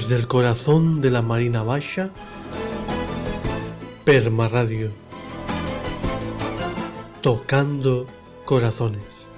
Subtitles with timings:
[0.00, 2.08] Desde el corazón de la Marina Baixa,
[4.06, 4.90] Perma Radio.
[7.20, 8.06] Tocando
[8.46, 9.28] corazones.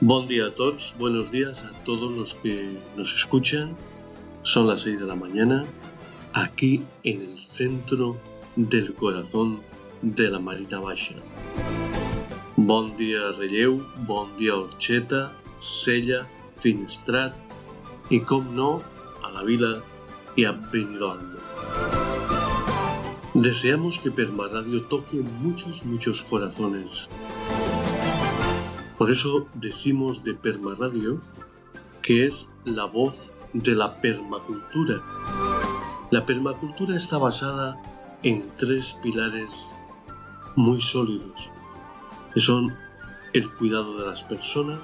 [0.00, 3.76] Buen día a todos, buenos días a todos los que nos escuchan.
[4.42, 5.66] Son las 6 de la mañana,
[6.34, 8.16] aquí en el centro
[8.54, 9.60] del corazón
[10.02, 11.16] de la Marina Baixa.
[12.68, 16.26] Bon dia Relleu, bon dia Orxeta, Sella,
[16.60, 17.32] Finestrat
[18.10, 18.82] y, com no,
[19.24, 19.82] a la vila
[20.36, 21.32] y a Benidorm.
[23.32, 27.08] Deseamos que Perma Radio toque muchos, muchos corazones.
[28.98, 31.22] Por eso decimos de Perma Radio
[32.02, 35.02] que es la voz de la permacultura.
[36.10, 37.80] La permacultura está basada
[38.22, 39.72] en tres pilares
[40.54, 41.50] muy sólidos,
[42.38, 42.72] que son
[43.32, 44.78] el cuidado de las personas,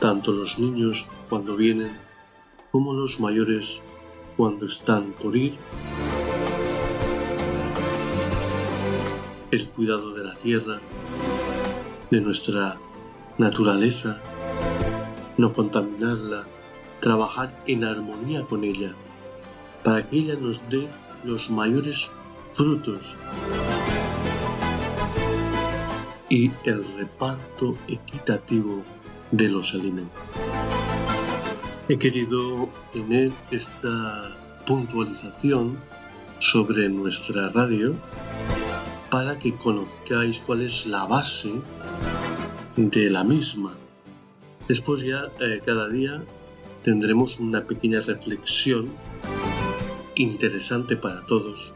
[0.00, 1.96] tanto los niños cuando vienen
[2.72, 3.82] como los mayores
[4.36, 5.54] cuando están por ir,
[9.52, 10.80] el cuidado de la tierra,
[12.10, 12.76] de nuestra
[13.38, 14.20] naturaleza,
[15.36, 16.46] no contaminarla,
[16.98, 18.92] trabajar en armonía con ella,
[19.84, 20.88] para que ella nos dé
[21.22, 22.10] los mayores
[22.54, 23.16] frutos
[26.28, 28.82] y el reparto equitativo
[29.30, 30.20] de los alimentos.
[31.88, 35.78] He querido tener esta puntualización
[36.40, 37.94] sobre nuestra radio
[39.10, 41.52] para que conozcáis cuál es la base
[42.76, 43.76] de la misma.
[44.68, 46.22] Después ya eh, cada día
[46.82, 48.90] tendremos una pequeña reflexión
[50.16, 51.72] interesante para todos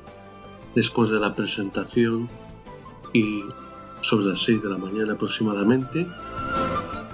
[0.75, 2.29] después de la presentación
[3.13, 3.43] y
[4.01, 6.07] sobre las 6 de la mañana aproximadamente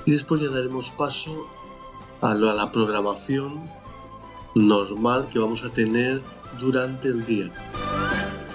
[0.04, 1.46] y después ya daremos paso
[2.20, 3.68] a la programación
[4.54, 6.22] normal que vamos a tener
[6.58, 7.50] durante el día.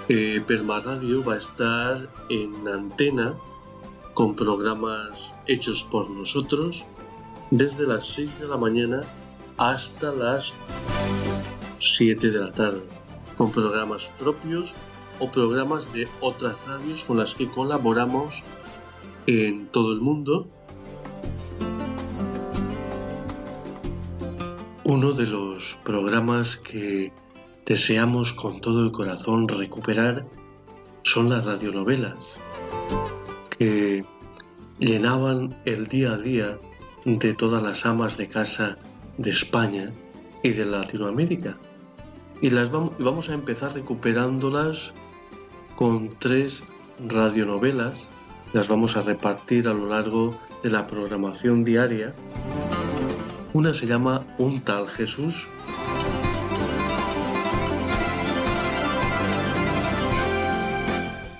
[0.08, 3.34] Eh, Perma Radio va a estar en antena
[4.14, 6.84] con programas hechos por nosotros
[7.50, 9.02] desde las 6 de la mañana
[9.58, 10.54] hasta las
[11.78, 12.82] 7 de la tarde,
[13.36, 14.74] con programas propios
[15.22, 18.42] o programas de otras radios con las que colaboramos
[19.28, 20.48] en todo el mundo.
[24.82, 27.12] Uno de los programas que
[27.64, 30.26] deseamos con todo el corazón recuperar
[31.04, 32.16] son las radionovelas,
[33.56, 34.04] que
[34.80, 36.58] llenaban el día a día
[37.04, 38.76] de todas las amas de casa
[39.18, 39.92] de España
[40.42, 41.56] y de Latinoamérica.
[42.40, 44.92] Y las vamos, a empezar recuperándolas
[45.82, 46.62] con tres
[47.08, 48.06] radionovelas.
[48.52, 52.14] Las vamos a repartir a lo largo de la programación diaria.
[53.52, 55.48] Una se llama Un tal Jesús.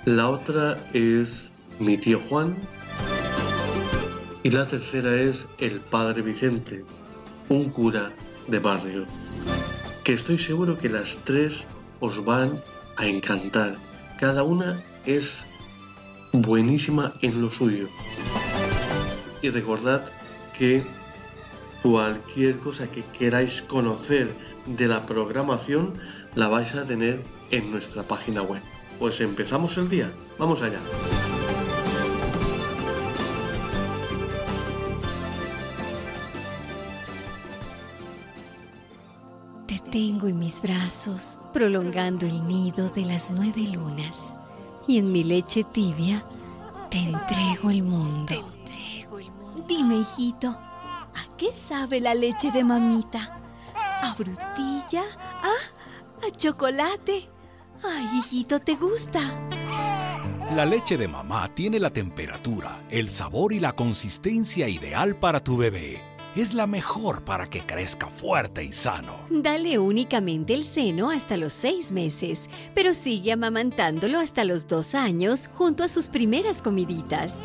[0.03, 2.57] La otra es Mi tío Juan.
[4.43, 6.83] Y la tercera es El Padre Vicente,
[7.47, 8.11] un cura
[8.49, 9.05] de barrio.
[10.03, 11.63] Que estoy seguro que las tres
[12.01, 12.61] os van
[12.97, 13.77] a encantar.
[14.19, 15.43] Cada una es
[16.31, 17.87] buenísima en lo suyo.
[19.41, 20.05] Y recordad
[20.57, 20.83] que
[21.81, 24.33] cualquier cosa que queráis conocer
[24.65, 25.93] de la programación
[26.35, 27.21] la vais a tener
[27.51, 28.61] en nuestra página web.
[28.99, 30.11] Pues empezamos el día.
[30.37, 30.79] Vamos allá.
[39.93, 44.33] Tengo en mis brazos, prolongando el nido de las nueve lunas.
[44.87, 46.25] Y en mi leche tibia
[46.89, 48.33] te entrego el mundo.
[49.67, 53.39] Dime, hijito, ¿a qué sabe la leche de mamita?
[53.75, 55.03] ¿A frutilla?
[55.43, 56.25] ¿Ah?
[56.27, 57.29] ¿A chocolate?
[57.83, 59.19] Ay, hijito, ¿te gusta?
[60.55, 65.55] La leche de mamá tiene la temperatura, el sabor y la consistencia ideal para tu
[65.55, 66.12] bebé.
[66.35, 69.27] Es la mejor para que crezca fuerte y sano.
[69.29, 75.47] Dale únicamente el seno hasta los seis meses, pero sigue amamantándolo hasta los dos años
[75.53, 77.35] junto a sus primeras comiditas.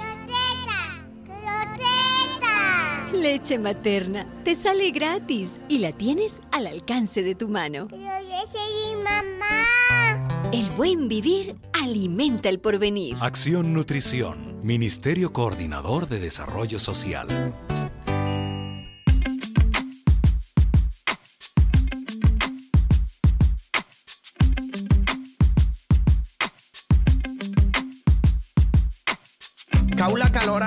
[3.13, 7.89] Leche materna, te sale gratis y la tienes al alcance de tu mano.
[9.05, 10.29] mamá.
[10.51, 13.17] El buen vivir alimenta el porvenir.
[13.21, 17.29] Acción Nutrición, Ministerio Coordinador de Desarrollo Social.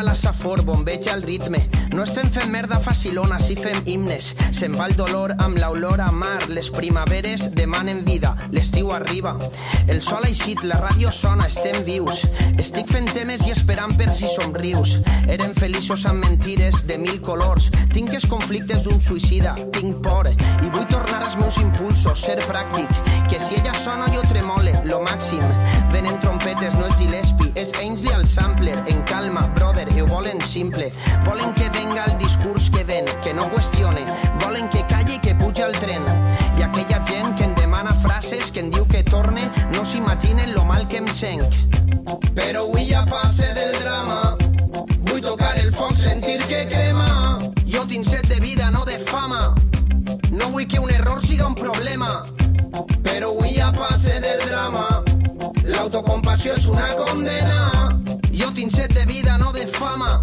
[0.01, 1.69] A la safor, bombeig al ritme.
[1.93, 4.31] No estem fent merda facilona, si fem himnes.
[4.55, 6.39] Se'n va el dolor amb l'olor a mar.
[6.49, 9.35] Les primaveres demanen vida, l'estiu arriba.
[9.87, 12.23] El sol ha eixit, la ràdio sona, estem vius.
[12.61, 14.97] Estic fent temes i esperant per si somrius.
[15.29, 17.69] Eren feliços amb mentides de mil colors.
[17.93, 20.29] Tinc els conflictes d'un suïcida, tinc por.
[20.31, 22.89] I vull tornar als meus impulsos, ser pràctic.
[23.29, 25.43] Que si ella sona jo tremole, lo màxim.
[25.93, 28.75] Venen trompetes, no és Gillespie, és Ainsley al sampler.
[28.87, 30.91] En calma, brother, ho volen simple.
[31.25, 34.05] Volen que venga el discurs que ven, que no qüestione.
[34.43, 36.05] Volen que calli i que puja el tren.
[36.57, 40.65] I aquella gent que em demana frases, que em diu que torne, no s'imaginen lo
[40.65, 41.43] mal que em senc.
[42.35, 44.37] Però avui ja passe del drama.
[45.07, 47.39] Vull tocar el foc, sentir que crema.
[47.65, 49.55] Jo tinc set de vida, no de fama.
[50.31, 52.23] No vull que un error siga un problema.
[53.03, 54.90] Però avui ja passe del drama.
[55.81, 57.61] L'autocompassió és una condena.
[58.37, 60.19] Jo tinc set de vida, no de fama.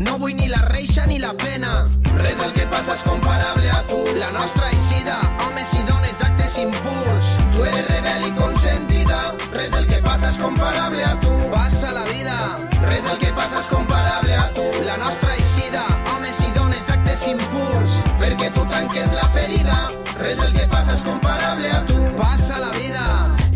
[0.00, 1.72] No vull ni la reixa ni la pena.
[2.14, 3.98] Res del que passa és comparable a tu.
[4.16, 7.28] La nostra eixida, homes i dones d'actes impurs.
[7.52, 9.18] Tu eres rebel i consentida.
[9.52, 11.36] Res del que passa és comparable a tu.
[11.52, 12.38] Passa la vida.
[12.86, 14.64] Res del que passa és comparable a tu.
[14.88, 15.84] La nostra eixida,
[16.14, 18.00] homes i dones d'actes impurs.
[18.16, 19.76] Perquè tu tanques la ferida.
[20.24, 22.00] Res del que passa és comparable a tu.
[22.16, 23.04] Passa la vida.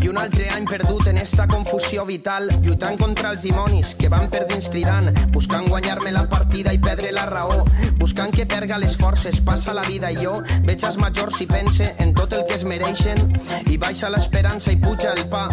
[0.05, 4.27] I un altre any perdut en esta confusió vital, lluitant contra els dimonis que van
[4.29, 7.63] per dins cridant, buscant guanyar-me la partida i perdre la raó,
[7.97, 10.35] buscant que perga les forces, passa la vida i jo
[10.69, 13.25] veig els majors i pense en tot el que es mereixen
[13.73, 15.49] i baixa l'esperança i puja el pa.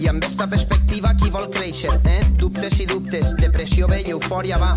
[0.00, 2.18] I amb esta perspectiva qui vol créixer, eh?
[2.40, 4.72] Dubtes i dubtes, depressió ve i eufòria va.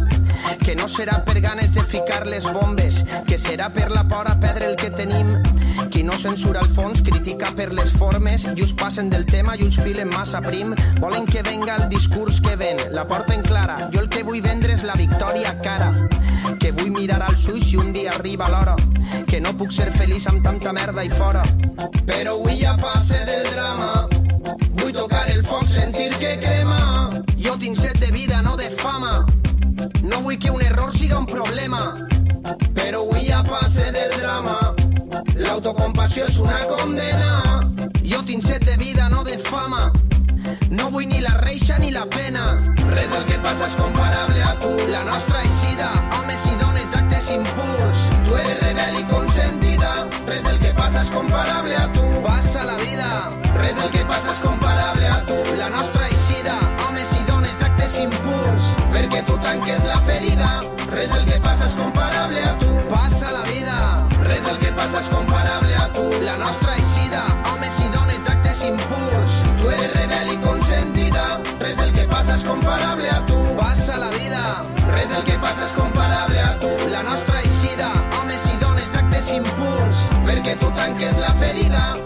[0.62, 4.36] Que no serà per ganes de ficar les bombes, que serà per la por a
[4.40, 5.34] perdre el que tenim.
[5.90, 9.66] Qui no censura el fons critica per les formes i us passen del tema i
[9.66, 10.76] uns filen massa prim.
[11.00, 13.90] Volen que venga el discurs que ven, la porten clara.
[13.94, 15.94] Jo el que vull vendre és la victòria cara.
[16.60, 18.76] Que vull mirar als ulls i un dia arriba l'hora.
[19.28, 21.44] Que no puc ser feliç amb tanta merda i fora.
[22.06, 24.08] Però avui ja passe del drama.
[24.80, 27.10] Vull tocar el foc, sentir que crema.
[27.38, 29.26] Jo tinc set de vida, no de fama.
[30.04, 31.96] No vull que un error siga un problema.
[32.74, 34.76] Però avui ja passe del drama.
[35.36, 37.89] L'autocompassió és una condena.
[38.10, 39.92] Jo tinc set de vida, no de fama.
[40.72, 42.42] No vull ni la reixa ni la pena.
[42.90, 44.72] Res del que passa és comparable a tu.
[44.90, 48.02] La nostra eixida, homes i dones d'actes impurs.
[48.26, 49.92] Tu eres rebel i consentida.
[50.26, 52.08] Res del que passa és comparable a tu.
[52.26, 53.10] Passa la vida.
[53.60, 55.38] Res del que passa és comparable a tu.
[55.62, 58.74] La nostra eixida, homes i dones d'actes impurs.
[58.90, 60.50] Perquè tu tanques la ferida.
[60.90, 61.39] Res del que
[80.80, 81.99] Tu tanques la ferida.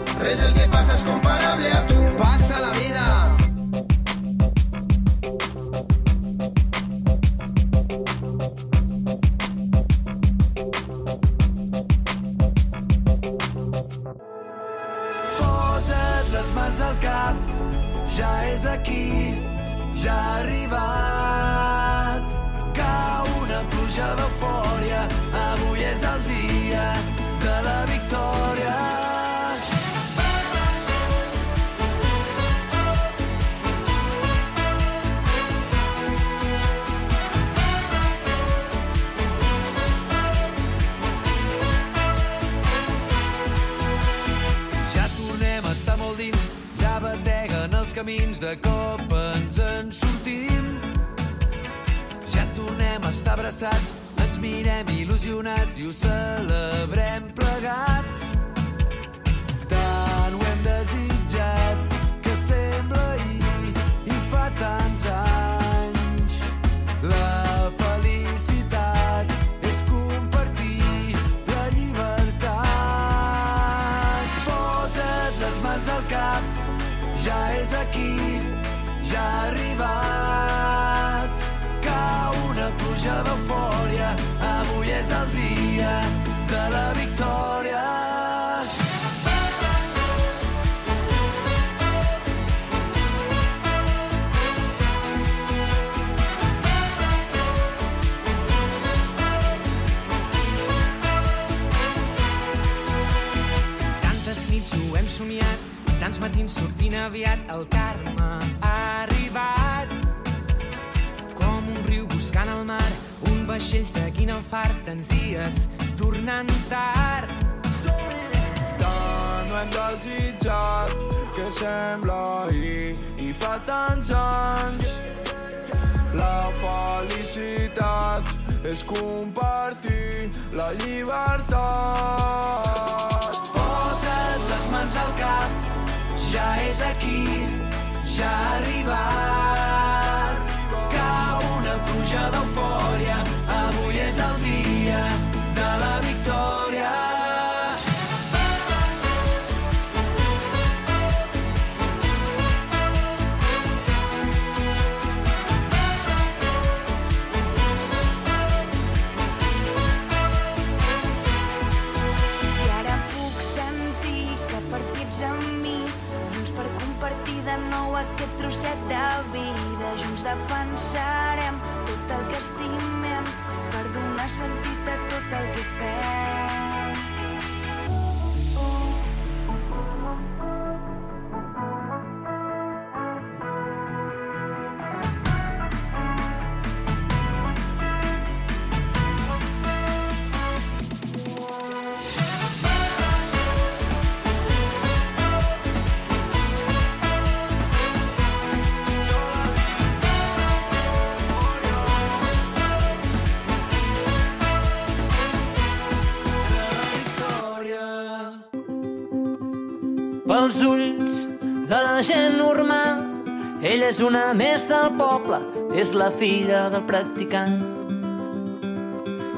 [213.84, 215.36] Ella és una més del poble,
[215.76, 217.58] és la filla del practicant.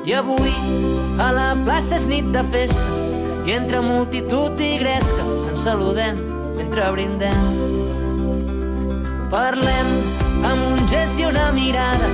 [0.06, 0.52] I avui
[1.18, 2.84] a la plaça és nit de festa
[3.42, 6.20] i entre multitud i gresca ens saludem
[6.60, 7.48] mentre brindem.
[9.32, 9.90] Parlem
[10.46, 12.10] amb un gest i una mirada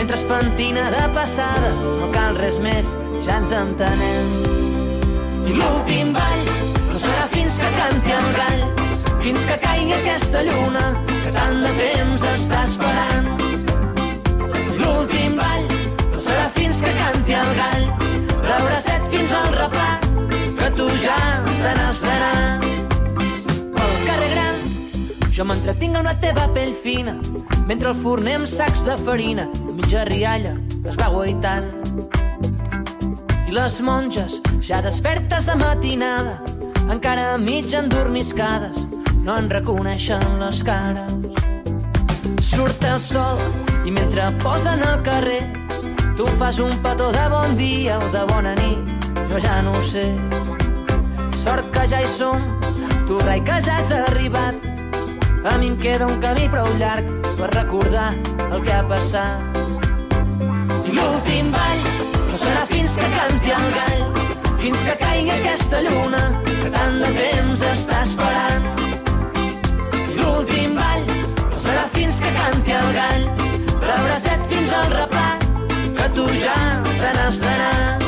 [0.00, 2.90] mentre es pentina de passada no cal res més,
[3.22, 4.32] ja ens entenem.
[5.46, 6.42] I l'últim ball
[6.88, 8.66] no serà fins que canti el gall,
[9.22, 10.88] fins que caigui aquesta lluna
[11.28, 13.26] que tant de temps està esperant.
[14.78, 15.66] L'últim ball
[16.12, 17.84] no serà fins que canti el gall,
[18.46, 19.88] l'abracet fins al replà,
[20.60, 21.18] que tu ja
[21.50, 22.40] te n'has d'anar.
[23.76, 24.62] Pel carrer gran,
[25.36, 27.18] jo m'entretinc amb la teva pell fina,
[27.68, 31.68] mentre el forner amb sacs de farina, mitja rialla, es va guaitant.
[33.48, 36.38] I les monges, ja despertes de matinada,
[36.88, 38.86] encara mig endormiscades,
[39.24, 41.14] no en reconeixen les cares.
[42.44, 43.40] Surt el sol
[43.86, 45.42] i mentre posen al carrer,
[46.16, 48.94] tu fas un petó de bon dia o de bona nit,
[49.30, 50.06] jo ja no ho sé.
[51.42, 52.42] Sort que ja hi som,
[53.06, 54.54] tu rai que ja has arribat.
[55.48, 57.06] A mi em queda un camí prou llarg
[57.38, 58.10] per recordar
[58.50, 59.62] el que ha passat.
[60.88, 61.86] I l'últim ball
[62.30, 64.04] no serà fins que canti el gall,
[64.58, 68.77] fins que caigui aquesta lluna que tant de temps està esperant.
[70.38, 71.08] L'últim ball
[71.50, 73.26] no serà fins que canti el gall,
[73.88, 75.28] l'abracet fins al replà,
[75.98, 76.58] que tu ja
[76.92, 78.07] te d'anar.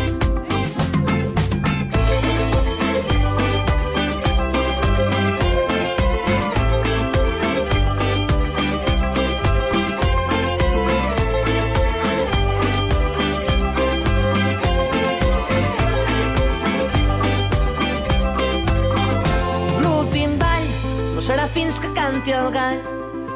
[22.00, 22.78] Canti el gall,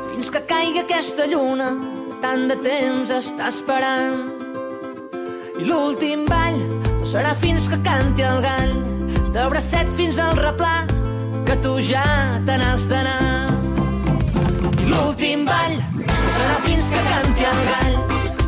[0.09, 1.66] fins que caigui aquesta lluna
[2.23, 4.23] tant de temps està esperant.
[5.61, 6.56] I l'últim ball
[6.87, 8.73] no serà fins que canti el gall,
[9.35, 10.87] de bracet fins al replà,
[11.44, 12.06] que tu ja
[12.49, 13.52] te n'has d'anar.
[14.80, 18.00] I l'últim ball no serà fins que canti el gall,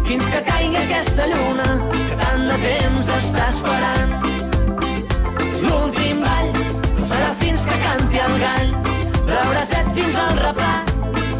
[0.08, 4.16] fins que caigui aquesta lluna que tant de temps està esperant.
[5.68, 6.52] L'últim ball
[6.96, 8.76] no serà fins que canti el gall,
[9.36, 10.74] l'abracet fins al replà,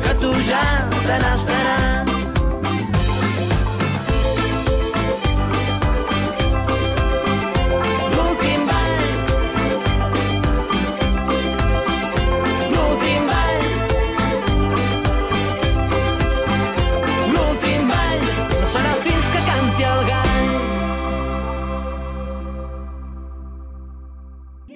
[0.04, 0.62] que tu ja
[1.06, 1.84] te n'has d'anar.
[8.14, 8.98] L'últim ball,
[12.72, 13.60] l'últim ball,
[17.32, 20.52] l'últim ball no serà fins que canti el gall.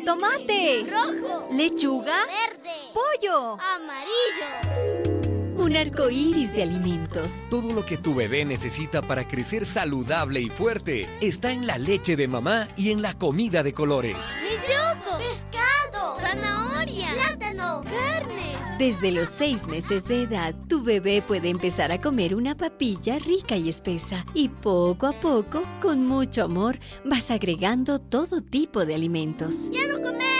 [0.06, 0.62] ¡Tomate!
[0.94, 2.18] Rojo, ¿Lechuga?
[2.34, 2.59] verde,
[3.00, 3.56] ¡Pollo!
[3.74, 5.56] amarillo.
[5.56, 7.30] Un arco iris de alimentos.
[7.48, 12.16] Todo lo que tu bebé necesita para crecer saludable y fuerte está en la leche
[12.16, 14.36] de mamá y en la comida de colores.
[14.66, 21.92] Choco, pescado, zanahoria, plátano, carne, Desde los seis meses de edad, tu bebé puede empezar
[21.92, 27.30] a comer una papilla rica y espesa y poco a poco, con mucho amor, vas
[27.30, 29.68] agregando todo tipo de alimentos.
[29.70, 30.39] ¡Quiero comer!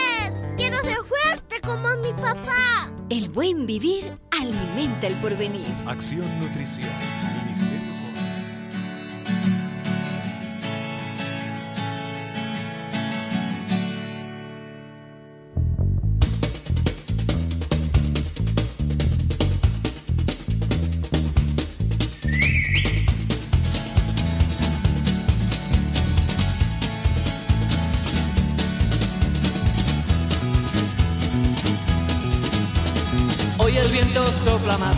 [0.61, 2.91] ¡Quiero ser fuerte como mi papá!
[3.09, 5.65] El buen vivir alimenta el porvenir.
[5.87, 6.87] Acción Nutrición.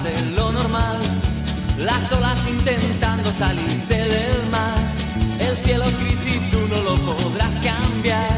[0.01, 0.97] De lo normal,
[1.77, 4.77] las olas intentando salirse del mar.
[5.39, 8.31] El cielo es gris y tú no lo podrás cambiar.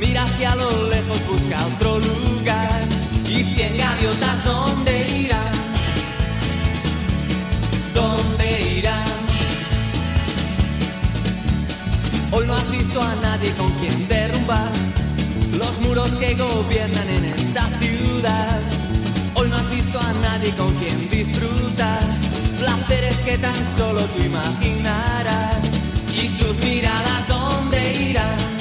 [0.00, 2.82] Mira hacia lo lejos, busca otro lugar.
[3.28, 5.52] Y cien gaviotas, ¿dónde irán?
[7.94, 9.04] ¿Dónde irán?
[12.32, 14.70] Hoy no has visto a nadie con quien derrumbar
[15.58, 18.81] los muros que gobiernan en esta ciudad.
[19.92, 22.00] Visto a nadie con quien disfrutar
[22.58, 25.58] placeres que tan solo tú imaginarás.
[26.10, 28.51] Y tus miradas, ¿dónde irán?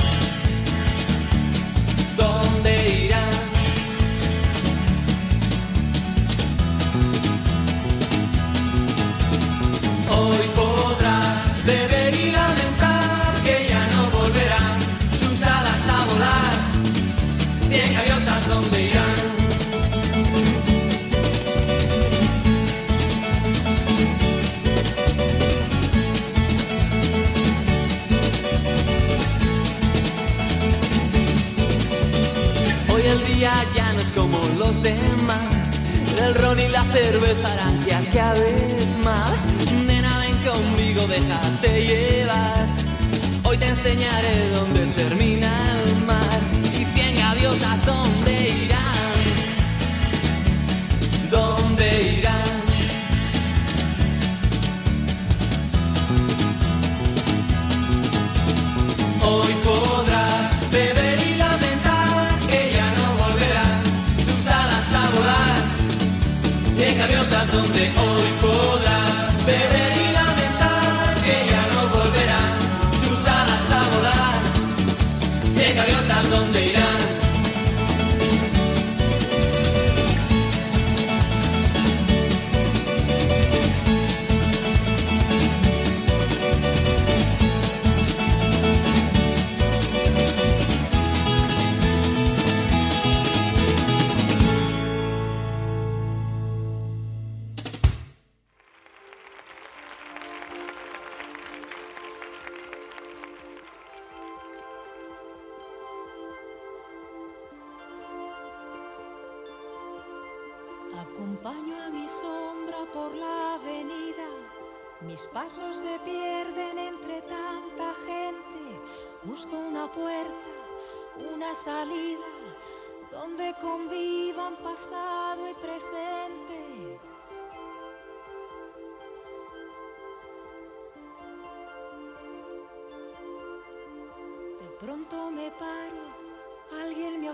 [36.52, 39.34] Ron y la cerveza harán que acabes mal.
[39.86, 42.68] Nena, ven conmigo, déjate llevar.
[43.44, 46.40] Hoy te enseñaré dónde termina el mar.
[46.74, 49.18] Y cien gaviotas, ¿dónde irán?
[51.30, 52.44] ¿Dónde irán?
[59.24, 60.11] Hoy podrás
[67.52, 68.11] donde hoy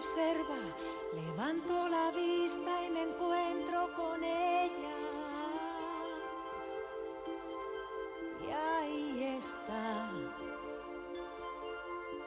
[0.07, 0.57] observa,
[1.13, 4.97] levanto la vista y me encuentro con ella.
[8.45, 10.09] Y ahí está,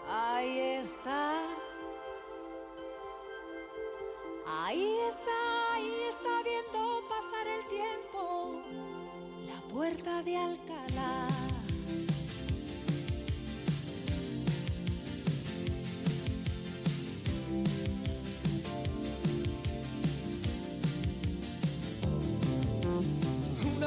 [0.08, 1.38] ahí está,
[4.46, 8.60] ahí está, ahí está viendo pasar el tiempo,
[9.46, 11.28] la puerta de Alcalá.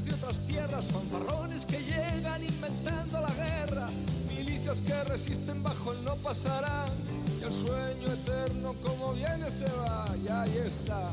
[0.00, 3.90] de otras tierras, fanfarrones que llegan inventando la guerra,
[4.26, 6.88] milicias que resisten bajo el no pasarán,
[7.38, 11.10] y el sueño eterno como viene se va, y ahí está,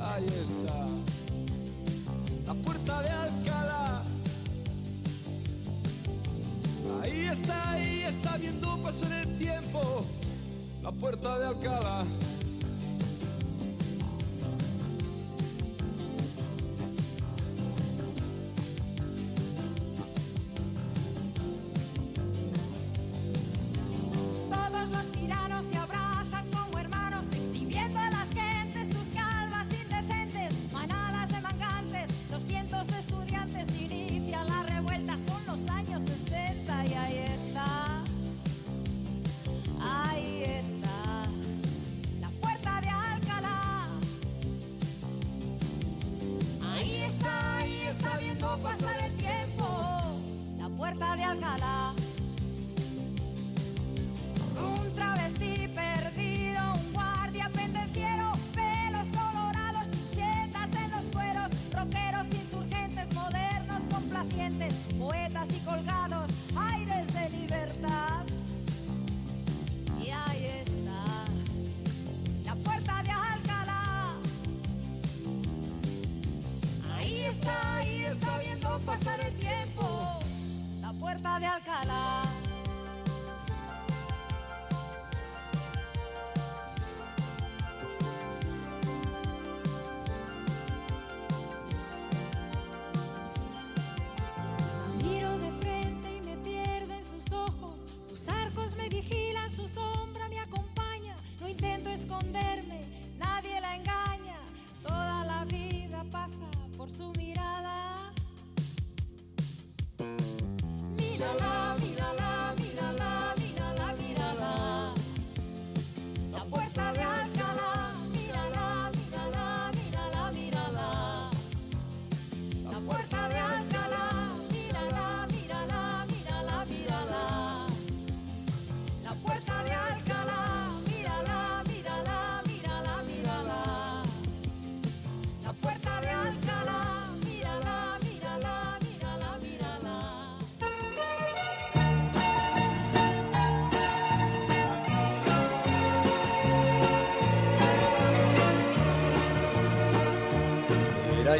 [0.00, 0.86] ahí está,
[2.46, 4.02] la puerta de Alcalá.
[7.02, 10.04] Ahí está, ahí está viendo pasar el tiempo,
[10.84, 12.04] la puerta de Alcalá.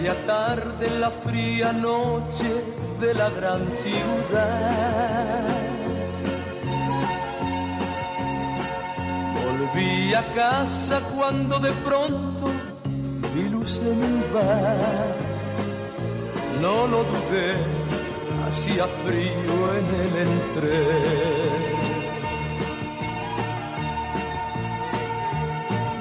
[0.02, 2.50] Ya tarde en la fría noche
[3.00, 5.46] de la gran ciudad.
[9.34, 12.50] Volví a casa cuando de pronto
[13.34, 15.14] vi luz en el bar.
[16.60, 17.54] No lo dudé,
[18.48, 21.54] hacía frío en el entreno.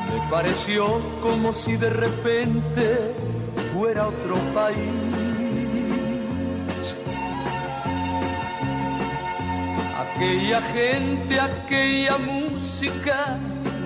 [0.10, 3.23] Me pareció como si de repente
[4.08, 4.78] otro país.
[10.04, 13.38] Aquella gente, aquella música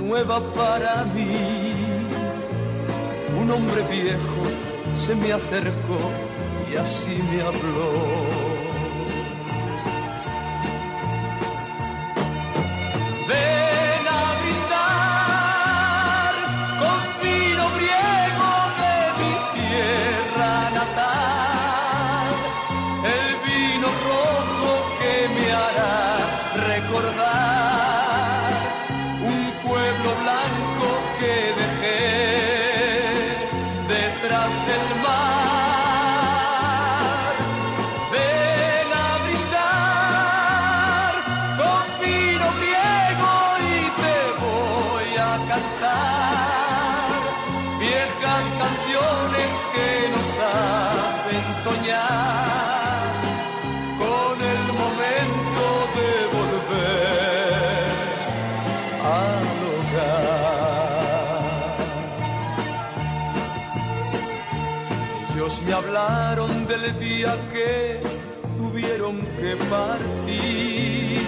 [0.01, 1.73] nueva para mí.
[3.39, 4.41] Un hombre viejo
[4.97, 5.99] se me acercó
[6.71, 8.37] y así me habló.
[65.38, 68.00] Ellos me hablaron del día que
[68.58, 71.21] tuvieron que partir.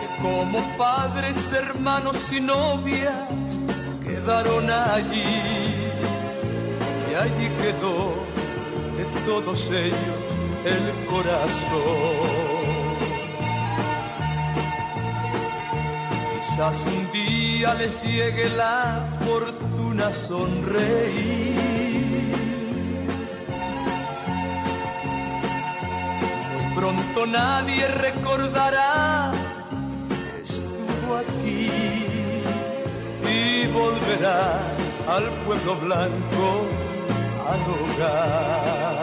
[0.00, 3.56] Que como padres, hermanos y novias
[4.02, 5.44] quedaron allí.
[7.08, 8.16] Y allí quedó
[8.96, 10.24] de todos ellos
[10.64, 12.50] el corazón.
[16.34, 19.59] Quizás un día les llegue la fortuna
[20.08, 21.50] sonreír.
[26.52, 29.32] Muy pronto nadie recordará
[30.42, 31.70] estuvo aquí
[33.28, 34.58] y volverá
[35.08, 36.66] al pueblo blanco
[37.50, 38.99] al hogar.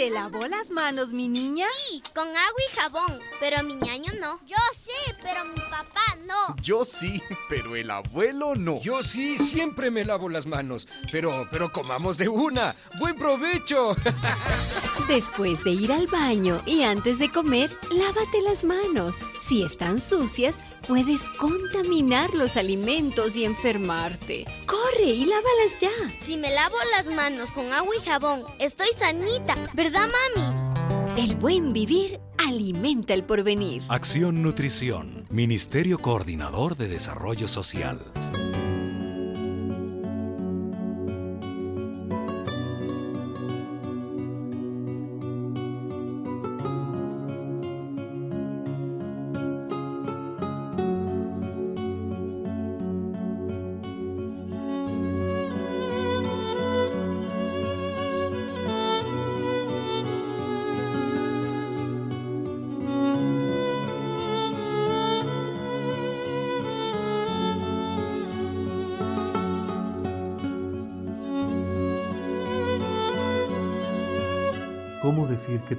[0.00, 1.66] ¿Se lavó las manos, mi niña?
[1.76, 4.40] Sí, con agua y jabón, pero mi ñaño no.
[4.46, 4.56] Yo
[5.04, 6.56] sí, pero mi papá no.
[6.62, 8.80] Yo sí, pero el abuelo no.
[8.80, 10.88] Yo sí, siempre me lavo las manos.
[11.12, 12.74] Pero, pero comamos de una.
[12.98, 13.96] ¡Buen provecho!
[15.08, 19.24] Después de ir al baño y antes de comer, lávate las manos.
[19.42, 24.44] Si están sucias, puedes contaminar los alimentos y enfermarte.
[24.66, 25.90] ¡Corre y lávalas ya!
[26.24, 30.69] Si me lavo las manos con agua y jabón, estoy sanita, ¿verdad, mami?
[31.16, 33.82] El buen vivir alimenta el porvenir.
[33.88, 37.98] Acción Nutrición, Ministerio Coordinador de Desarrollo Social.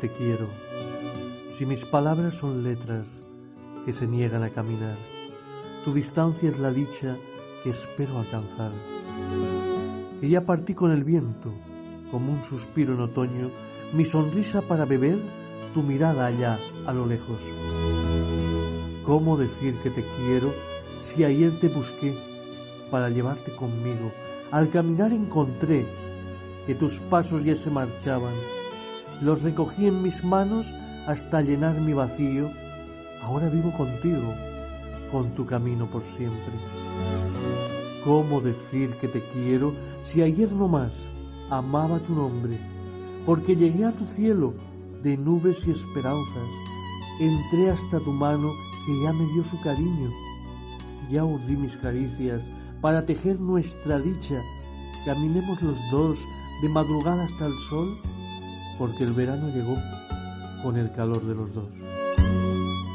[0.01, 0.49] Te quiero?
[1.57, 3.07] Si mis palabras son letras
[3.85, 4.97] que se niegan a caminar,
[5.85, 7.17] tu distancia es la dicha
[7.63, 8.71] que espero alcanzar.
[10.19, 11.53] Que ya partí con el viento,
[12.09, 13.51] como un suspiro en otoño,
[13.93, 15.19] mi sonrisa para beber
[15.71, 17.39] tu mirada allá a lo lejos.
[19.05, 20.51] ¿Cómo decir que te quiero
[20.97, 22.17] si ayer te busqué
[22.89, 24.11] para llevarte conmigo?
[24.49, 25.85] Al caminar encontré
[26.65, 28.33] que tus pasos ya se marchaban
[29.21, 30.65] los recogí en mis manos
[31.07, 32.49] hasta llenar mi vacío.
[33.21, 34.33] Ahora vivo contigo,
[35.11, 36.53] con tu camino por siempre.
[38.03, 40.93] ¿Cómo decir que te quiero si ayer no más
[41.51, 42.57] amaba tu nombre?
[43.25, 44.55] Porque llegué a tu cielo
[45.03, 46.49] de nubes y esperanzas.
[47.19, 48.49] Entré hasta tu mano
[48.87, 50.09] que ya me dio su cariño.
[51.11, 52.41] Ya urdí mis caricias
[52.81, 54.41] para tejer nuestra dicha.
[55.05, 56.17] Caminemos los dos
[56.63, 57.97] de madrugada hasta el sol
[58.81, 59.77] porque el verano llegó
[60.63, 61.67] con el calor de los dos.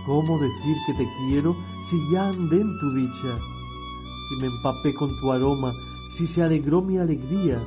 [0.04, 1.56] ¿Cómo decir que te quiero
[1.88, 3.38] si ya andé en tu dicha?
[4.28, 5.72] Si me empapé con tu aroma,
[6.16, 7.62] si se alegró mi alegría,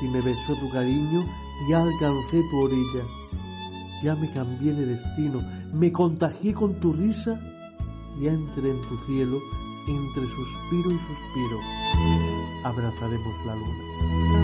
[0.00, 1.24] si me besó tu cariño,
[1.70, 3.04] ya alcancé tu orilla.
[4.02, 5.40] Ya me cambié de destino,
[5.72, 7.40] me contagié con tu risa,
[8.20, 9.38] ya entré en tu cielo,
[9.86, 11.60] entre suspiro y suspiro.
[12.64, 14.43] Abrazaremos la luna.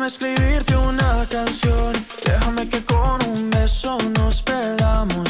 [0.00, 1.92] Déjame escribirte una canción,
[2.24, 5.29] déjame que con un beso nos perdamos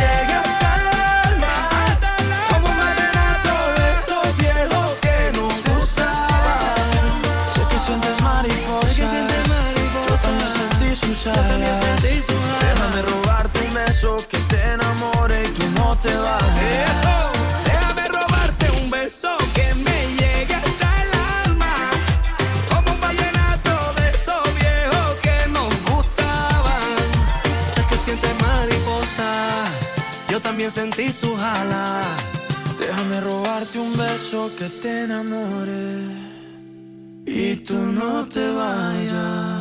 [16.01, 16.09] te.
[17.65, 21.11] Déjame robarte un beso que me llegue hasta el
[21.45, 21.75] alma.
[22.69, 26.97] Como un vallenato de esos viejos que nos gustaban.
[27.73, 29.65] Sé que sientes mariposa,
[30.29, 32.03] yo también sentí su jala.
[32.79, 36.31] Déjame robarte un beso que te enamore
[37.25, 39.60] y tú no te vayas.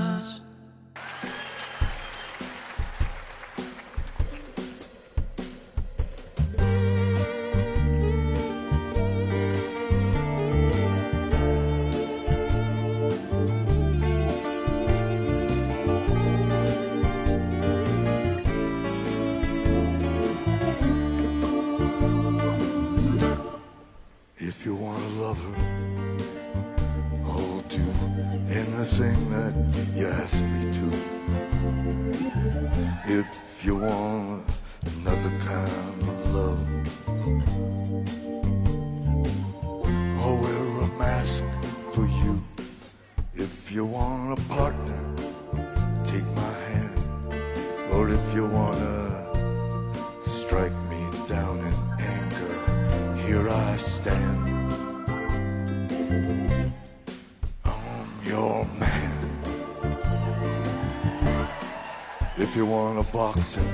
[62.60, 63.64] You want a boxer,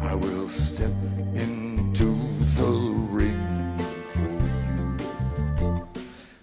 [0.00, 0.94] I will step
[1.34, 2.16] into
[2.56, 2.70] the
[3.10, 3.76] ring
[4.06, 4.32] for
[4.66, 5.86] you.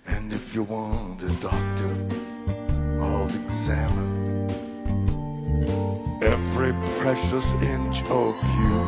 [0.06, 1.92] And if you want a doctor,
[3.00, 4.48] I'll examine
[6.22, 8.88] every precious inch of you.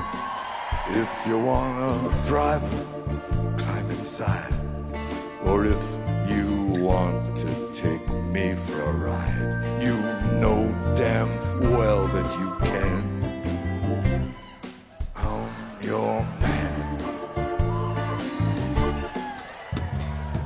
[1.01, 2.85] If you want a driver,
[3.57, 4.53] climb inside.
[5.45, 5.92] Or if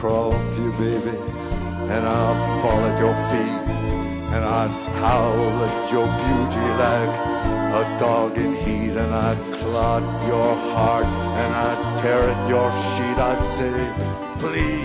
[0.00, 1.14] crawl to you, baby,
[1.92, 3.60] and I'll fall at your feet.
[4.34, 7.14] and I'd howl at your beauty like
[7.80, 11.04] a dog in heat, and I'd clod your heart
[11.40, 13.18] and I'd tear at your sheet.
[13.30, 13.76] I'd say,
[14.40, 14.79] please,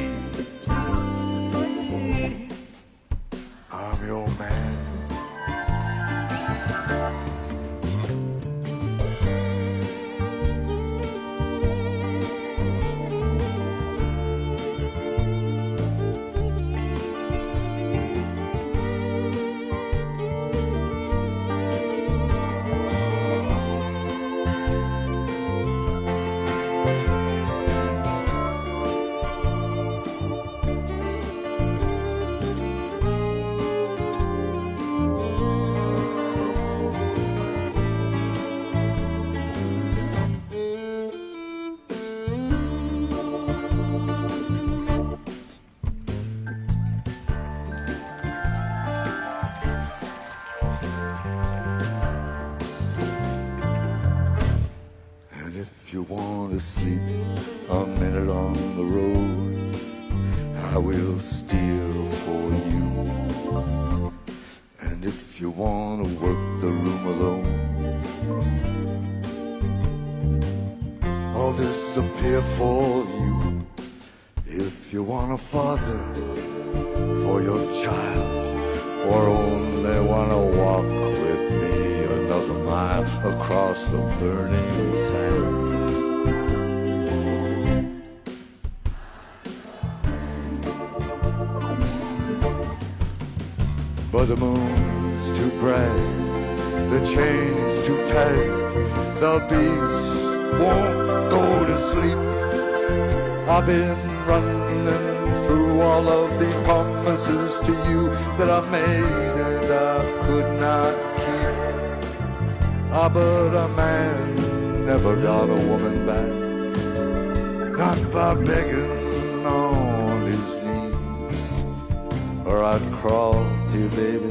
[122.45, 124.29] Or I'd crawl to you, baby,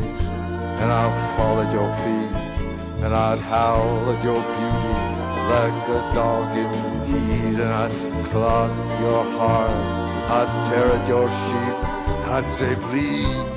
[0.81, 4.95] and I'd fall at your feet, and I'd howl at your beauty
[5.51, 6.73] like a dog in
[7.09, 9.71] heat, and I'd clog your heart,
[10.31, 11.77] I'd tear at your sheep,
[12.31, 13.53] I'd say, please.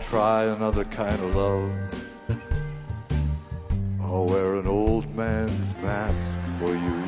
[0.00, 1.70] Try another kind of love,
[4.00, 7.02] I'll wear an old man's mask for you.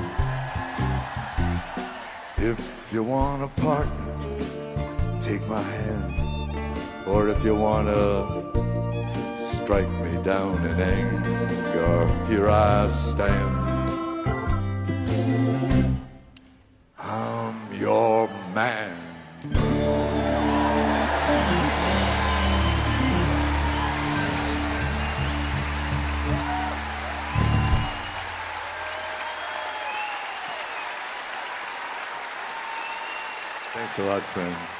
[2.50, 7.06] If you want a partner, take my hand.
[7.06, 13.57] Or if you want to strike me down in anger, here I stand.
[34.28, 34.77] Friends.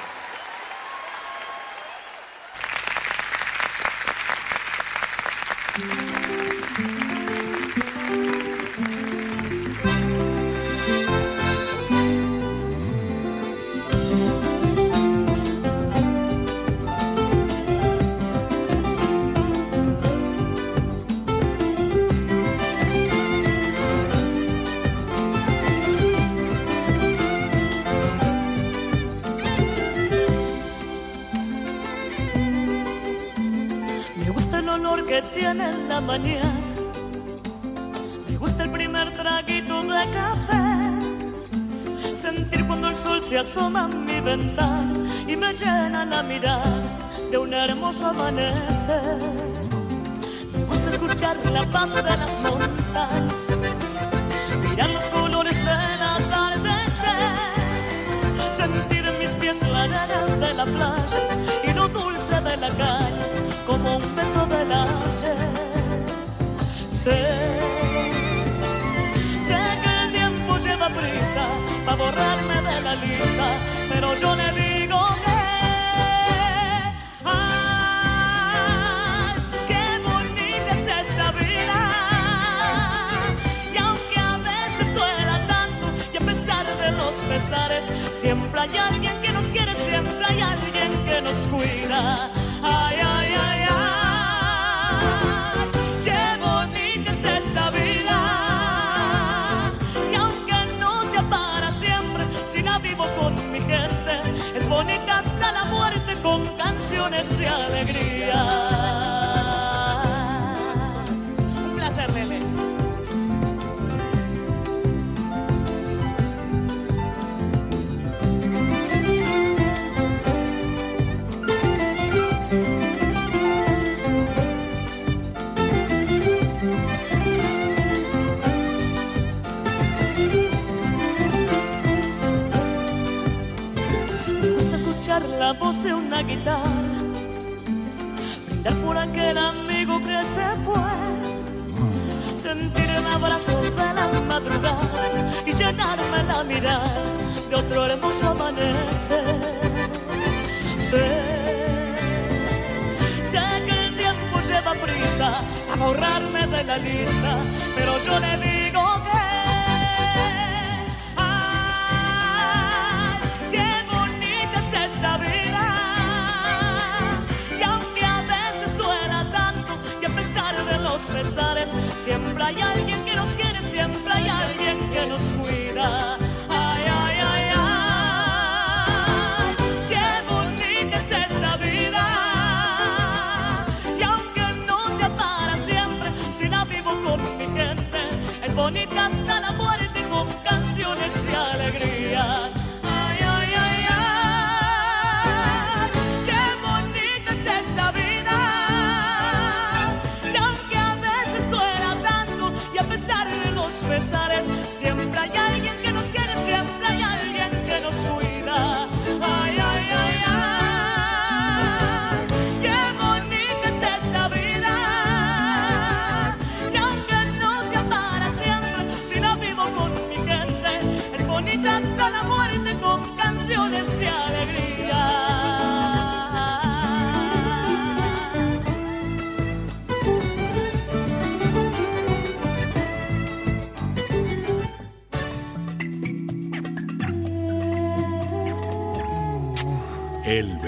[172.03, 175.21] Siempre hay alguien que nos quiere, siempre hay alguien que nos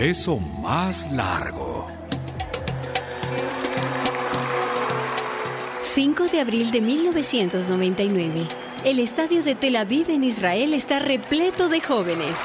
[0.02, 1.88] beso más largo.
[5.84, 8.48] 5 de abril de 1999.
[8.84, 12.36] El estadio de Tel Aviv en Israel está repleto de jóvenes.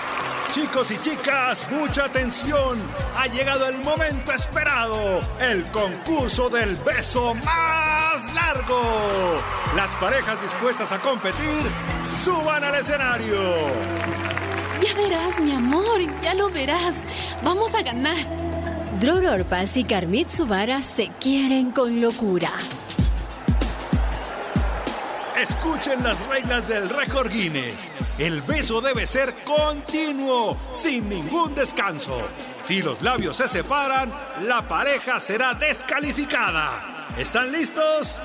[0.52, 2.76] Chicos y chicas, mucha atención.
[3.16, 5.22] Ha llegado el momento esperado.
[5.40, 8.82] El concurso del beso más largo.
[9.74, 11.62] Las parejas dispuestas a competir,
[12.22, 14.15] suban al escenario.
[14.96, 16.94] Ya verás, mi amor, ya lo verás.
[17.42, 18.16] Vamos a ganar.
[18.98, 22.52] Dror Orpas y Karmit Subara se quieren con locura.
[25.36, 27.88] Escuchen las reglas del récord Guinness.
[28.16, 32.16] El beso debe ser continuo, sin ningún descanso.
[32.62, 34.10] Si los labios se separan,
[34.42, 37.08] la pareja será descalificada.
[37.18, 38.18] ¿Están listos?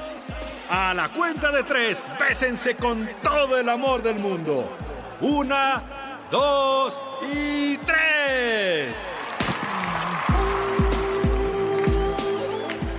[0.69, 4.77] A la cuenta de tres, bésense con todo el amor del mundo.
[5.19, 6.00] Una,
[6.31, 6.99] dos
[7.31, 8.95] y tres.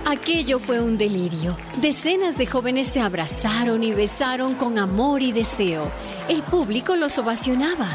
[0.05, 1.57] Aquello fue un delirio.
[1.77, 5.91] Decenas de jóvenes se abrazaron y besaron con amor y deseo.
[6.29, 7.87] El público los ovacionaba.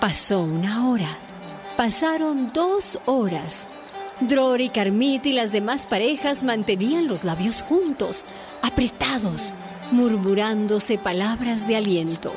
[0.00, 1.08] Pasó una hora.
[1.76, 3.66] Pasaron dos horas.
[4.28, 8.24] Dror y Carmit y las demás parejas mantenían los labios juntos,
[8.62, 9.52] apretados,
[9.90, 12.32] murmurándose palabras de aliento.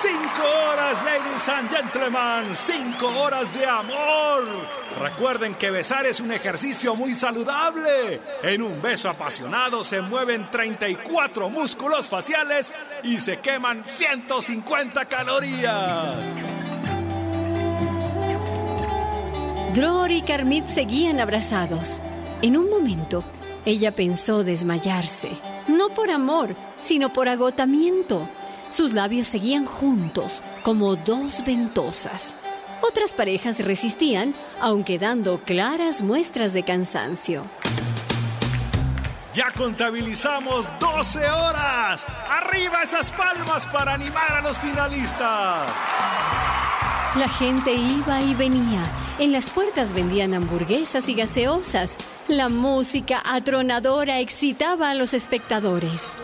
[0.00, 2.54] Cinco horas, ladies and gentlemen.
[2.54, 4.44] Cinco horas de amor.
[5.00, 8.20] Recuerden que besar es un ejercicio muy saludable.
[8.44, 16.14] En un beso apasionado se mueven 34 músculos faciales y se queman 150 calorías.
[19.74, 22.00] Dror y Carmit seguían abrazados.
[22.40, 23.22] En un momento,
[23.66, 25.28] ella pensó desmayarse.
[25.68, 28.26] No por amor, sino por agotamiento.
[28.70, 32.34] Sus labios seguían juntos, como dos ventosas.
[32.80, 37.44] Otras parejas resistían, aunque dando claras muestras de cansancio.
[39.34, 42.06] Ya contabilizamos 12 horas.
[42.30, 45.68] Arriba esas palmas para animar a los finalistas.
[47.16, 48.84] La gente iba y venía.
[49.18, 51.96] En las puertas vendían hamburguesas y gaseosas.
[52.28, 56.14] La música atronadora excitaba a los espectadores.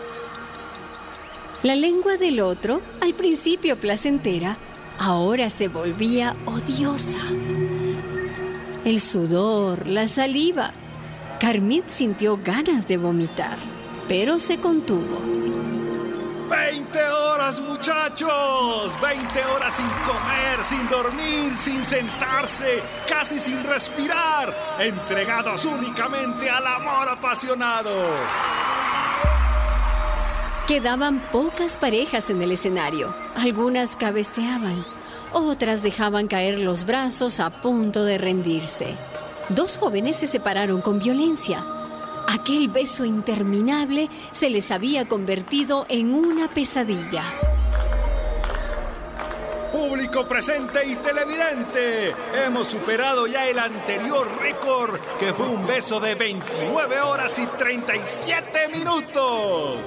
[1.63, 4.57] La lengua del otro, al principio placentera,
[4.99, 7.17] ahora se volvía odiosa.
[8.85, 10.71] El sudor, la saliva.
[11.39, 13.57] Carmit sintió ganas de vomitar,
[14.07, 15.19] pero se contuvo.
[16.49, 19.01] 20 horas, muchachos.
[19.01, 24.55] 20 horas sin comer, sin dormir, sin sentarse, casi sin respirar.
[24.79, 27.91] Entregados únicamente al amor apasionado.
[30.67, 33.13] Quedaban pocas parejas en el escenario.
[33.35, 34.83] Algunas cabeceaban,
[35.31, 38.95] otras dejaban caer los brazos a punto de rendirse.
[39.49, 41.63] Dos jóvenes se separaron con violencia.
[42.35, 47.23] Aquel beso interminable se les había convertido en una pesadilla.
[49.71, 52.13] Público presente y televidente,
[52.45, 58.67] hemos superado ya el anterior récord, que fue un beso de 29 horas y 37
[58.73, 59.77] minutos.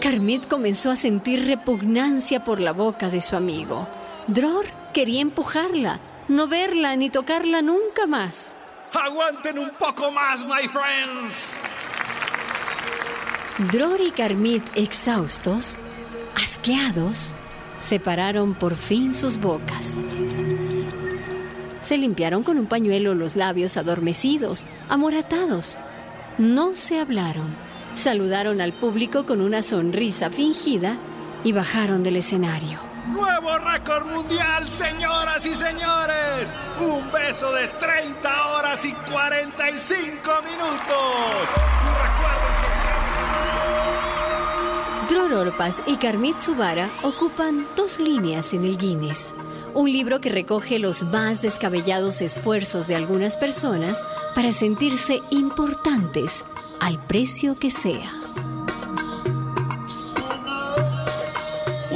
[0.00, 3.86] Carmit comenzó a sentir repugnancia por la boca de su amigo.
[4.26, 4.64] Dror
[4.94, 8.56] quería empujarla, no verla ni tocarla nunca más.
[8.92, 11.54] ¡Aguanten un poco más, my friends!
[13.70, 15.76] Dror y Carmit, exhaustos,
[16.34, 17.34] asqueados,
[17.80, 20.00] separaron por fin sus bocas.
[21.80, 25.78] Se limpiaron con un pañuelo los labios adormecidos, amoratados.
[26.38, 27.54] No se hablaron.
[27.94, 30.98] Saludaron al público con una sonrisa fingida
[31.44, 32.89] y bajaron del escenario.
[33.08, 36.52] Nuevo récord mundial, señoras y señores.
[36.80, 41.80] Un beso de 30 horas y 45 minutos.
[45.08, 49.34] Dror Orpas y Carmit Subara ocupan dos líneas en el Guinness.
[49.74, 56.44] Un libro que recoge los más descabellados esfuerzos de algunas personas para sentirse importantes
[56.80, 58.19] al precio que sea.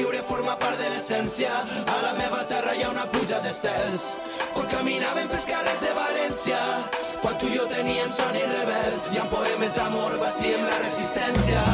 [0.00, 1.50] sobreviure forma part de l'essència,
[1.84, 4.16] a la meva terra hi ha una puja d'estels.
[4.54, 6.60] Quan caminaven pels carrers de València,
[7.20, 11.64] quan tu i jo teníem son i revés, i amb poemes d'amor bastíem la resistència.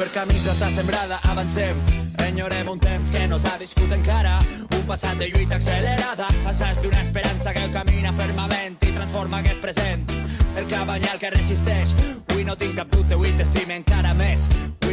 [0.00, 1.78] Per camins d'estar sembrada avancem.
[2.26, 4.40] Enyorem un temps que no s'ha viscut encara.
[4.74, 10.18] Un passat de lluita accelerada Assaig d'una esperança que camina fermament I transforma aquest present.
[10.58, 11.94] El cabanyal que resisteix
[12.32, 14.48] Avui no tinc cap dubte, avui t'estime encara més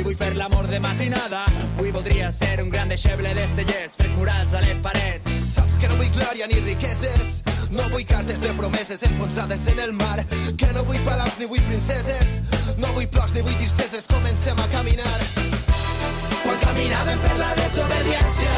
[0.09, 1.43] vull fer l'amor de matinada.
[1.77, 5.35] Avui voldria ser un gran deixeble d'estellers Fets murals a les parets.
[5.45, 7.43] Saps que no vull glòria ni riqueses.
[7.69, 10.17] No vull cartes de promeses enfonsades en el mar.
[10.57, 12.39] Que no vull palaus ni vull princeses.
[12.77, 14.07] No vull plors ni vull tristeses.
[14.09, 15.19] Comencem a caminar.
[16.41, 18.53] Quan caminàvem per la desobediència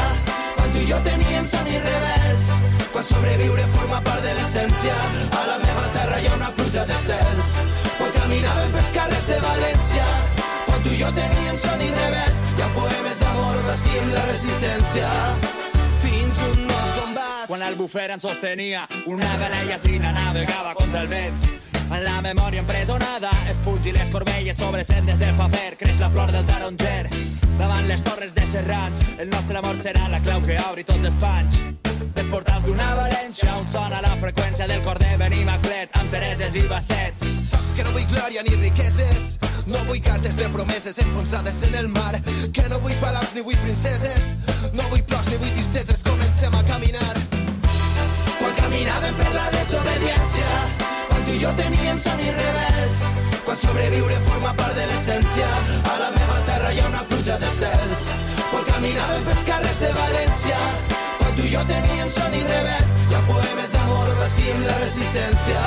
[0.56, 2.44] Quan tu i jo teníem son i revés
[2.92, 4.94] Quan sobreviure forma part de l'essència
[5.34, 7.58] A la meva terra hi ha una pluja d'estels.
[7.98, 10.06] Quan caminàvem pels carrers de València
[10.84, 12.42] tu i jo teníem son i revés.
[12.56, 15.10] Hi ha poemes d'amor, vestim la resistència
[16.02, 21.08] Fins un nou combat Quan el bufer ens sostenia Una vela llatina navegava contra el
[21.12, 21.50] vent.
[21.92, 25.70] En la memòria empresonada Espungi les corbelles sobre sendes de paper.
[25.78, 30.20] Creix la flor del taronger Davant les torres de serrans El nostre amor serà la
[30.24, 31.62] clau que obri tots els panys
[32.14, 36.64] dels portals d'una València on sona la freqüència del cor de Benimaclet amb Tereses i
[36.68, 37.24] Bassets.
[37.48, 39.36] Saps que no vull glòria ni riqueses,
[39.66, 42.12] no vull cartes de promeses enfonsades en el mar,
[42.52, 44.36] que no vull palaus ni vull princeses,
[44.72, 47.12] no vull plors ni vull tristeses, comencem a caminar.
[48.38, 50.50] Quan caminàvem per la desobediència,
[51.32, 52.94] i jo teníem son i revés,
[53.44, 55.46] quan sobreviure forma part de l'essència,
[55.92, 58.02] a la meva terra hi ha una pluja d'estels.
[58.50, 60.58] Quan caminàvem pels carrers de València,
[61.20, 65.64] quan tu i jo teníem son i revés, hi ha poemes d'amor, vestim la resistència,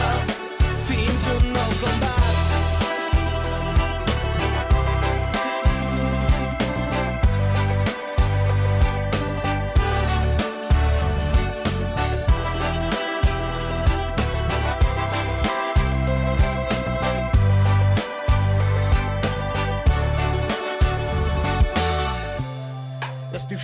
[0.92, 2.25] fins un nou combat.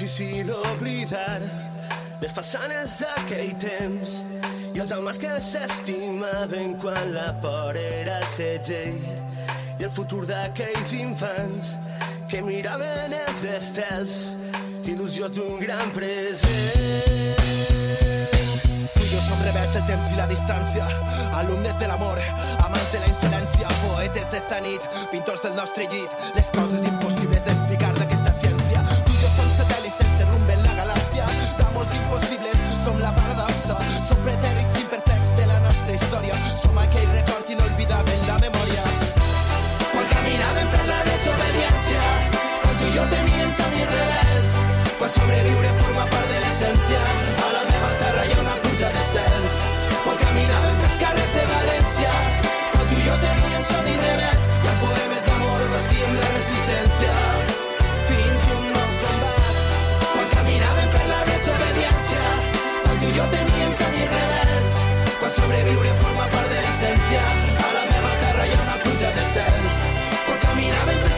[0.02, 1.38] Difícil oblidar
[2.22, 4.16] les façanes d'aquell temps
[4.74, 11.76] i els homes que s'estimaven quan la por era segell i el futur d'aquells infants
[12.32, 14.18] que miraven els estels
[14.90, 17.46] il·lusions d'un gran present.
[19.06, 20.88] Jo som rebels del temps i la distància,
[21.44, 22.18] alumnes de l'amor,
[22.58, 27.91] amants de la insolència, poetes d'esta nit, pintors del nostre llit, les coses impossibles d'explicar
[29.92, 31.26] sense rumb en la galàxia,
[31.58, 33.76] d'amors impossibles, som la paradoxa,
[34.08, 38.84] som pretèrits imperfects de la nostra història, som aquell record inolvidable en la memòria.
[39.92, 42.04] quan caminàvem per la desobediència,
[42.64, 44.48] quan tu i jo teníem somnis rebels,
[45.00, 47.02] quan sobreviure forma part de l'essència,
[47.48, 49.60] a la meva terra hi ha una pluja d'estels.
[50.06, 51.31] Quan caminàvem pels carrers
[65.32, 67.22] sobreviure forma part de l'essència,
[67.68, 69.78] a la meva terra hi ha una pluja d'estels.
[70.26, 71.11] Quan caminàvem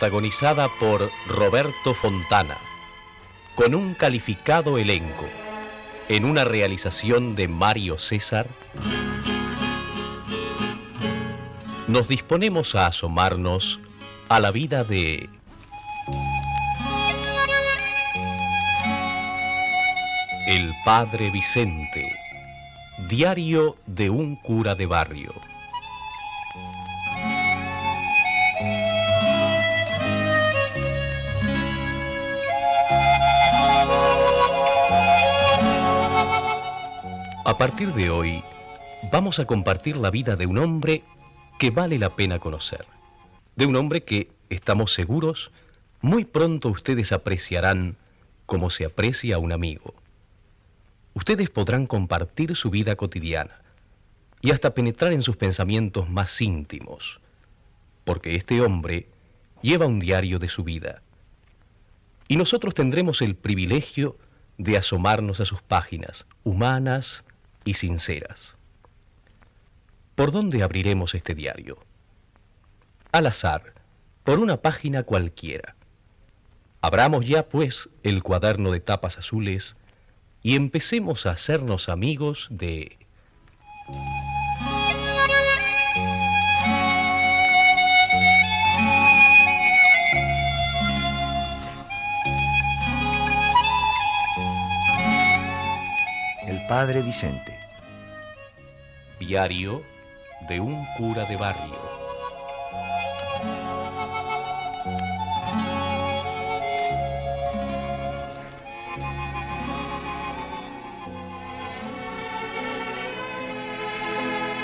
[0.00, 2.56] protagonizada por Roberto Fontana,
[3.54, 5.26] con un calificado elenco,
[6.08, 8.46] en una realización de Mario César,
[11.86, 13.78] nos disponemos a asomarnos
[14.30, 15.28] a la vida de
[20.48, 22.10] el Padre Vicente,
[23.06, 25.49] diario de un cura de barrio.
[37.42, 38.44] A partir de hoy,
[39.10, 41.02] vamos a compartir la vida de un hombre
[41.58, 42.84] que vale la pena conocer.
[43.56, 45.50] De un hombre que, estamos seguros,
[46.02, 47.96] muy pronto ustedes apreciarán
[48.44, 49.94] como se aprecia a un amigo.
[51.14, 53.62] Ustedes podrán compartir su vida cotidiana
[54.42, 57.20] y hasta penetrar en sus pensamientos más íntimos,
[58.04, 59.06] porque este hombre
[59.62, 61.00] lleva un diario de su vida.
[62.28, 64.18] Y nosotros tendremos el privilegio
[64.58, 67.24] de asomarnos a sus páginas, humanas
[67.64, 68.56] y sinceras.
[70.14, 71.78] ¿Por dónde abriremos este diario?
[73.12, 73.74] Al azar,
[74.24, 75.74] por una página cualquiera.
[76.80, 79.76] Abramos ya, pues, el cuaderno de tapas azules
[80.42, 82.96] y empecemos a hacernos amigos de...
[96.70, 97.52] padre Vicente.
[99.18, 99.82] Diario
[100.48, 101.76] de un cura de barrio.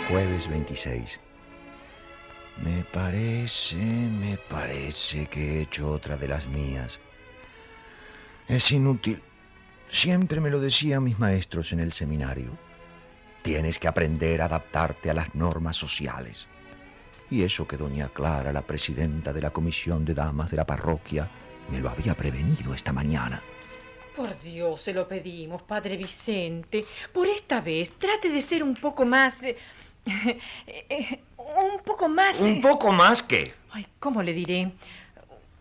[0.09, 1.19] Jueves 26.
[2.63, 7.01] Me parece, me parece que he hecho otra de las mías.
[8.47, 9.26] Es inútil.
[9.89, 12.51] Siempre me lo decían mis maestros en el seminario.
[13.43, 16.49] Tienes que aprender a adaptarte a las normas sociales.
[17.31, 21.29] Y eso que doña Clara, la presidenta de la comisión de damas de la parroquia,
[21.71, 23.43] me lo había prevenido esta mañana.
[24.17, 26.87] Por Dios, se lo pedimos, padre Vicente.
[27.13, 29.43] Por esta vez, trate de ser un poco más...
[29.43, 29.57] eh,
[30.67, 32.41] eh, un poco más...
[32.41, 33.55] ¿Un eh, poco más qué?
[33.71, 34.73] Ay, ¿cómo le diré?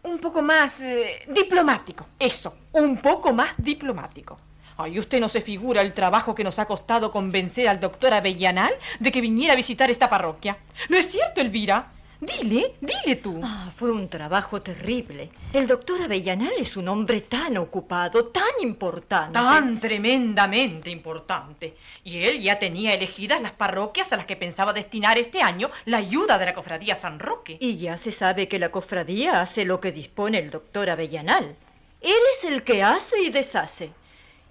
[0.05, 2.05] Un poco más eh, diplomático.
[2.19, 4.37] Eso, un poco más diplomático.
[4.77, 8.73] Ay, usted no se figura el trabajo que nos ha costado convencer al doctor Avellanal
[8.99, 10.59] de que viniera a visitar esta parroquia.
[10.89, 11.91] ¿No es cierto, Elvira?
[12.19, 13.41] Dile, dile tú.
[13.43, 15.29] Ah, fue un trabajo terrible.
[15.51, 19.33] El doctor Avellanal es un hombre tan ocupado, tan importante.
[19.33, 21.75] Tan tremendamente importante.
[22.03, 25.97] Y él ya tenía elegidas las parroquias a las que pensaba destinar este año la
[25.97, 27.57] ayuda de la cofradía San Roque.
[27.59, 31.55] Y ya se sabe que la cofradía hace lo que dispone el doctor Avellanal.
[32.01, 33.91] Él es el que hace y deshace.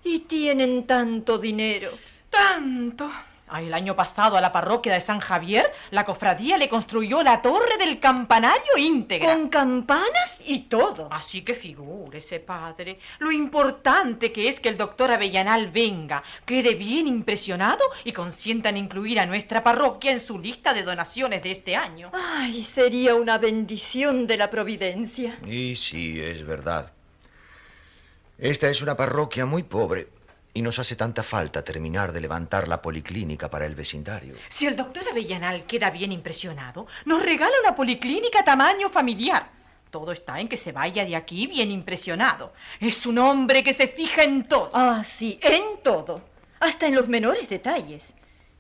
[0.03, 1.91] Y tienen tanto dinero.
[2.29, 3.11] Tanto.
[3.57, 7.41] Ah, el año pasado a la parroquia de San Javier, la cofradía le construyó la
[7.41, 9.33] torre del campanario íntegra.
[9.33, 11.07] Con campanas y todo.
[11.13, 17.07] Así que figúrese, padre, lo importante que es que el doctor Avellanal venga, quede bien
[17.07, 22.11] impresionado y consientan incluir a nuestra parroquia en su lista de donaciones de este año.
[22.13, 25.39] Ay, sería una bendición de la providencia.
[25.47, 26.91] Y sí, es verdad.
[28.37, 30.09] Esta es una parroquia muy pobre
[30.55, 34.37] y nos hace tanta falta terminar de levantar la policlínica para el vecindario.
[34.49, 39.51] Si el doctor Avellanal queda bien impresionado, nos regala una policlínica tamaño familiar.
[39.91, 42.53] Todo está en que se vaya de aquí bien impresionado.
[42.81, 44.71] Es un hombre que se fija en todo.
[44.73, 46.23] Ah, sí, en todo.
[46.61, 48.05] Hasta en los menores detalles.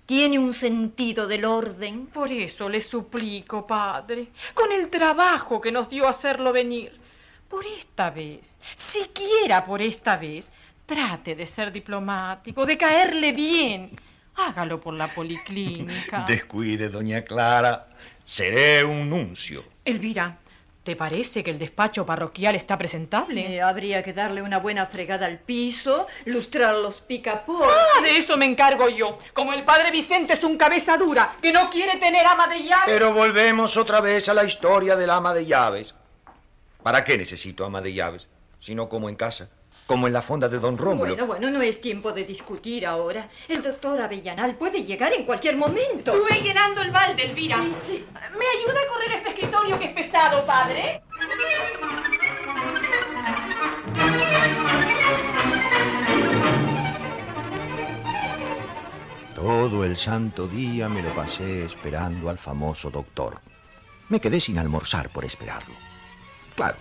[0.04, 2.06] Tiene un sentido del orden.
[2.06, 7.00] Por eso le suplico, padre, con el trabajo que nos dio hacerlo venir.
[7.48, 10.50] Por esta vez, siquiera por esta vez,
[10.86, 13.90] trate de ser diplomático, de caerle bien.
[14.36, 16.24] Hágalo por la policlínica.
[16.28, 17.88] Descuide, doña Clara.
[18.24, 19.64] Seré un nuncio.
[19.84, 20.38] Elvira,
[20.82, 23.54] ¿te parece que el despacho parroquial está presentable?
[23.54, 27.68] Eh, habría que darle una buena fregada al piso, lustrar los picaportes.
[27.96, 29.18] Ah, de eso me encargo yo.
[29.34, 32.86] Como el padre Vicente es un cabeza dura que no quiere tener ama de llaves.
[32.86, 35.94] Pero volvemos otra vez a la historia del ama de llaves.
[36.82, 38.26] ¿Para qué necesito ama de llaves?
[38.58, 39.48] Si no como en casa,
[39.86, 41.10] como en la fonda de don Rómulo.
[41.10, 43.28] Bueno, bueno, no es tiempo de discutir ahora.
[43.48, 46.12] El doctor Avellanal puede llegar en cualquier momento.
[46.12, 47.58] Estuve llenando el balde, Elvira.
[47.58, 51.02] ¿Me ayuda a correr este escritorio que es pesado, padre?
[59.34, 63.40] Todo el santo día me lo pasé esperando al famoso doctor.
[64.08, 65.74] Me quedé sin almorzar por esperarlo.
[66.56, 66.76] Claro,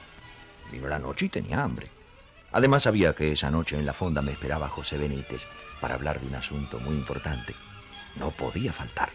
[0.72, 1.93] vino la noche y tenía hambre.
[2.54, 5.48] Además sabía que esa noche en la fonda me esperaba José Benítez
[5.82, 7.56] para hablar de un asunto muy importante.
[8.16, 9.10] No podía faltar.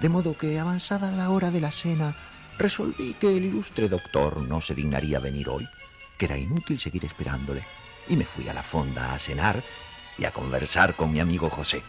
[0.00, 2.16] De modo que, avanzada la hora de la cena,
[2.58, 5.68] resolví que el ilustre doctor no se dignaría venir hoy,
[6.18, 7.62] que era inútil seguir esperándole,
[8.08, 9.62] y me fui a la fonda a cenar
[10.18, 11.82] y a conversar con mi amigo José.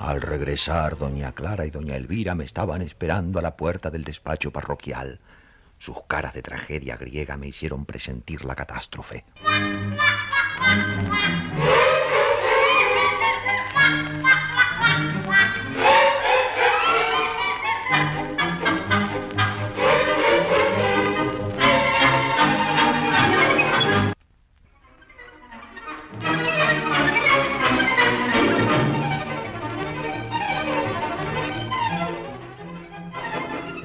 [0.00, 4.50] Al regresar, doña Clara y doña Elvira me estaban esperando a la puerta del despacho
[4.50, 5.20] parroquial.
[5.78, 9.26] Sus caras de tragedia griega me hicieron presentir la catástrofe.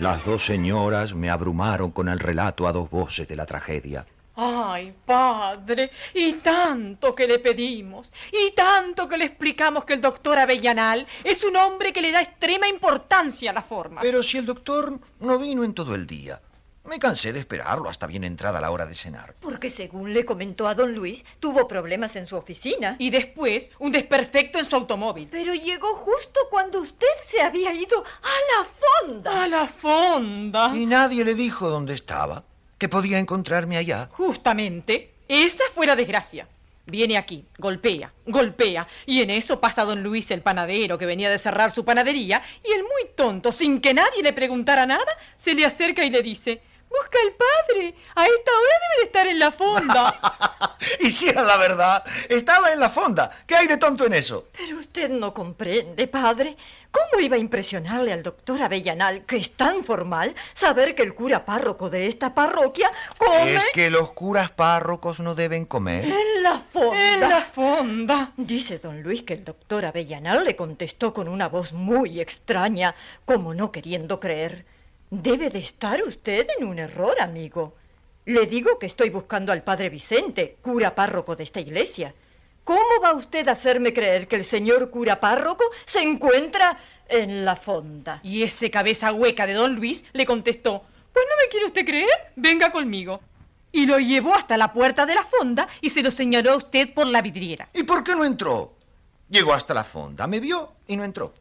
[0.06, 4.06] Las dos señoras me abrumaron con el relato a dos voces de la tragedia.
[4.36, 10.38] Ay, padre, y tanto que le pedimos, y tanto que le explicamos que el doctor
[10.38, 14.03] Avellanal es un hombre que le da extrema importancia a las formas.
[14.03, 16.39] Pero si el doctor no vino en todo el día.
[16.86, 19.34] Me cansé de esperarlo hasta bien entrada la hora de cenar.
[19.42, 22.96] Porque según le comentó a don Luis, tuvo problemas en su oficina.
[23.00, 25.28] Y después un desperfecto en su automóvil.
[25.32, 28.68] Pero llegó justo cuando usted se había ido a la
[29.08, 29.44] fonda.
[29.44, 30.76] A la fonda.
[30.76, 32.44] Y nadie le dijo dónde estaba,
[32.78, 34.10] que podía encontrarme allá.
[34.12, 36.48] Justamente, esa fue la desgracia.
[36.88, 41.40] Viene aquí, golpea, golpea, y en eso pasa don Luis el panadero que venía de
[41.40, 45.66] cerrar su panadería, y el muy tonto, sin que nadie le preguntara nada, se le
[45.66, 46.62] acerca y le dice,
[47.00, 47.96] Busca al padre.
[48.16, 50.78] A esta hora debe de estar en la fonda.
[51.00, 53.43] y si era la verdad, estaba en la fonda.
[53.46, 54.48] ¿Qué hay de tonto en eso?
[54.56, 56.56] Pero usted no comprende, padre.
[56.91, 61.43] ¿Cómo iba a impresionarle al doctor Avellanal, que es tan formal, saber que el cura
[61.43, 63.56] párroco de esta parroquia come...
[63.56, 66.06] ¿Es que los curas párrocos no deben comer?
[66.06, 67.14] En la fonda.
[67.14, 68.32] En la fonda.
[68.38, 73.54] Dice don Luis que el doctor Avellanal le contestó con una voz muy extraña, como
[73.54, 74.66] no queriendo creer.
[75.22, 77.74] Debe de estar usted en un error, amigo.
[78.26, 82.13] Le digo que estoy buscando al padre Vicente, cura párroco de esta iglesia.
[82.66, 87.55] ¿Cómo va usted a hacerme creer que el señor cura párroco se encuentra en la
[87.55, 88.20] fonda?
[88.24, 92.34] Y ese cabeza hueca de don Luis le contestó, pues no me quiere usted creer,
[92.36, 93.22] venga conmigo.
[93.72, 96.93] Y lo llevó hasta la puerta de la fonda y se lo señaló a usted
[96.93, 97.70] por la vidriera.
[97.74, 98.74] ¿Y por qué no entró?
[99.30, 101.34] Llegó hasta la fonda, me vio y no entró.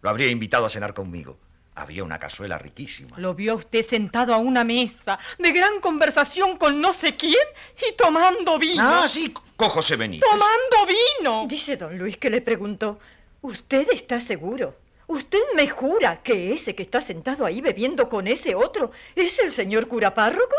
[0.00, 1.36] Lo habría invitado a cenar conmigo.
[1.76, 3.18] Había una cazuela riquísima.
[3.18, 7.34] Lo vio usted sentado a una mesa, de gran conversación con no sé quién
[7.76, 8.82] y tomando vino.
[8.82, 10.28] Ah, sí, con José Benítez.
[10.30, 11.46] ¡Tomando vino!
[11.48, 13.00] Dice don Luis que le preguntó,
[13.42, 14.76] ¿usted está seguro?
[15.08, 19.52] ¿Usted me jura que ese que está sentado ahí bebiendo con ese otro es el
[19.52, 20.56] señor cura párroco?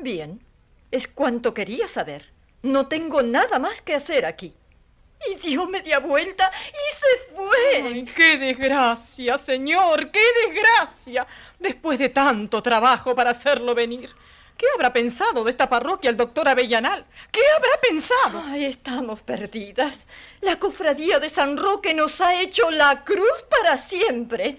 [0.00, 0.40] Bien,
[0.90, 2.32] Es cuanto quería saber.
[2.62, 4.54] No tengo nada más que hacer aquí.
[5.30, 7.82] Y dio media vuelta y se fue.
[7.82, 10.10] Ay, ¡Qué desgracia, señor!
[10.10, 11.26] ¡Qué desgracia!
[11.58, 14.14] Después de tanto trabajo para hacerlo venir.
[14.56, 17.04] ¿Qué habrá pensado de esta parroquia el doctor Avellanal?
[17.32, 18.44] ¿Qué habrá pensado?
[18.46, 20.04] Ay, estamos perdidas.
[20.42, 24.58] La cofradía de San Roque nos ha hecho la cruz para siempre.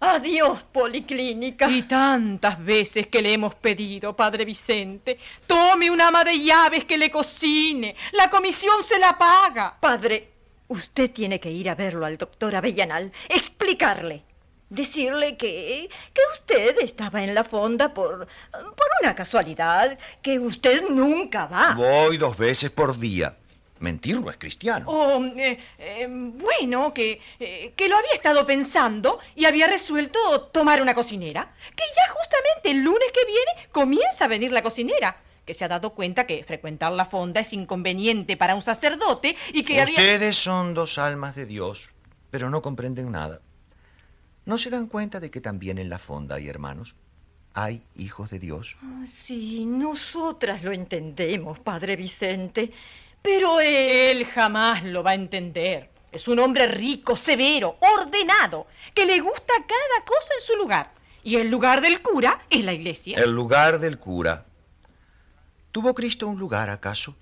[0.00, 1.68] Adiós, policlínica.
[1.70, 6.98] Y tantas veces que le hemos pedido, padre Vicente, tome un ama de llaves que
[6.98, 7.96] le cocine.
[8.12, 9.76] La comisión se la paga.
[9.80, 10.32] Padre,
[10.68, 14.22] usted tiene que ir a verlo al doctor Avellanal, explicarle.
[14.68, 21.46] Decirle que, que usted estaba en la fonda por, por una casualidad, que usted nunca
[21.46, 21.74] va.
[21.74, 23.36] Voy dos veces por día.
[23.78, 24.88] Mentir no es cristiano.
[24.88, 30.18] O, eh, eh, bueno, que, eh, que lo había estado pensando y había resuelto
[30.52, 31.54] tomar una cocinera.
[31.74, 35.18] Que ya justamente el lunes que viene comienza a venir la cocinera.
[35.44, 39.62] Que se ha dado cuenta que frecuentar la fonda es inconveniente para un sacerdote y
[39.62, 39.94] que había...
[39.94, 41.90] Ustedes son dos almas de Dios,
[42.30, 43.42] pero no comprenden nada.
[44.46, 46.96] ¿No se dan cuenta de que también en la fonda hay hermanos?
[47.52, 48.76] Hay hijos de Dios.
[48.82, 52.70] Ah, sí, nosotras lo entendemos, padre Vicente.
[53.26, 53.96] Pero él...
[54.16, 55.90] Él jamás lo va a entender.
[56.12, 60.92] Es un hombre rico, severo, ordenado, que le gusta cada cosa en su lugar.
[61.24, 63.18] Y el lugar del cura es la iglesia.
[63.18, 64.46] El lugar del cura.
[65.72, 67.16] ¿Tuvo Cristo un lugar acaso?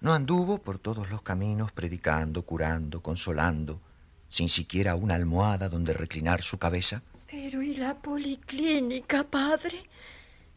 [0.00, 3.80] ¿No anduvo por todos los caminos predicando, curando, consolando,
[4.28, 7.02] sin siquiera una almohada donde reclinar su cabeza?
[7.30, 9.82] Pero ¿y la policlínica, padre?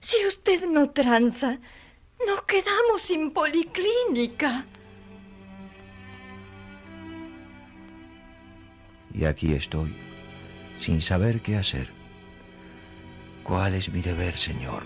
[0.02, 1.58] Si usted no tranza,
[2.26, 4.66] nos quedamos sin policlínica.
[9.14, 9.96] Y aquí estoy,
[10.78, 11.90] sin saber qué hacer.
[13.44, 14.84] ¿Cuál es mi deber, Señor?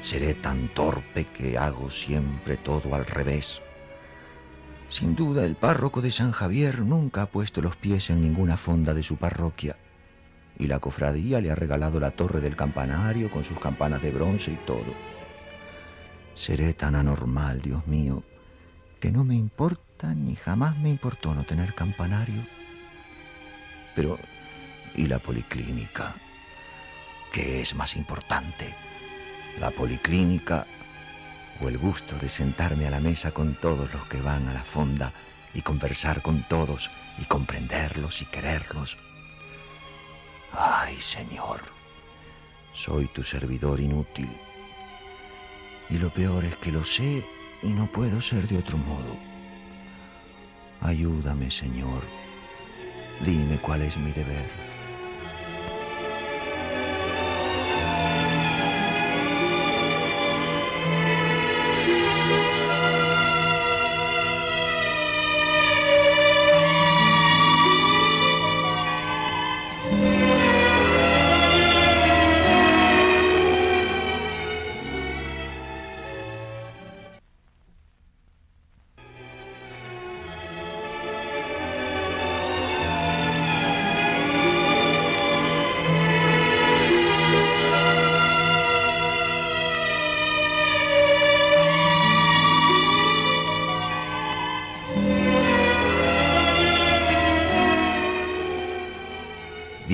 [0.00, 3.60] ¿Seré tan torpe que hago siempre todo al revés?
[4.88, 8.94] Sin duda, el párroco de San Javier nunca ha puesto los pies en ninguna fonda
[8.94, 9.76] de su parroquia.
[10.58, 14.52] Y la cofradía le ha regalado la torre del campanario con sus campanas de bronce
[14.52, 14.94] y todo.
[16.38, 18.22] Seré tan anormal, Dios mío,
[19.00, 22.46] que no me importa ni jamás me importó no tener campanario.
[23.96, 24.20] Pero,
[24.94, 26.14] ¿y la policlínica?
[27.32, 28.72] ¿Qué es más importante?
[29.58, 30.64] ¿La policlínica
[31.60, 34.62] o el gusto de sentarme a la mesa con todos los que van a la
[34.62, 35.12] fonda
[35.54, 38.96] y conversar con todos y comprenderlos y quererlos?
[40.52, 41.62] Ay, Señor,
[42.72, 44.47] soy tu servidor inútil.
[45.90, 47.24] Y lo peor es que lo sé
[47.62, 49.16] y no puedo ser de otro modo.
[50.80, 52.02] Ayúdame, Señor.
[53.24, 54.67] Dime cuál es mi deber.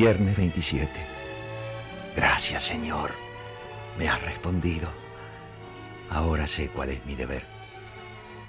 [0.05, 0.91] Viernes 27.
[2.15, 3.13] Gracias, Señor.
[3.99, 4.91] Me has respondido.
[6.11, 7.43] Ahora sé cuál es mi deber.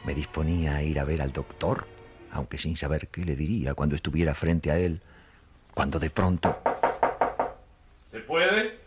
[0.03, 1.87] Me disponía a ir a ver al doctor,
[2.29, 4.99] aunque sin saber qué le diría cuando estuviera frente a él,
[5.73, 6.59] cuando de pronto...
[8.11, 8.77] ¿Se puede?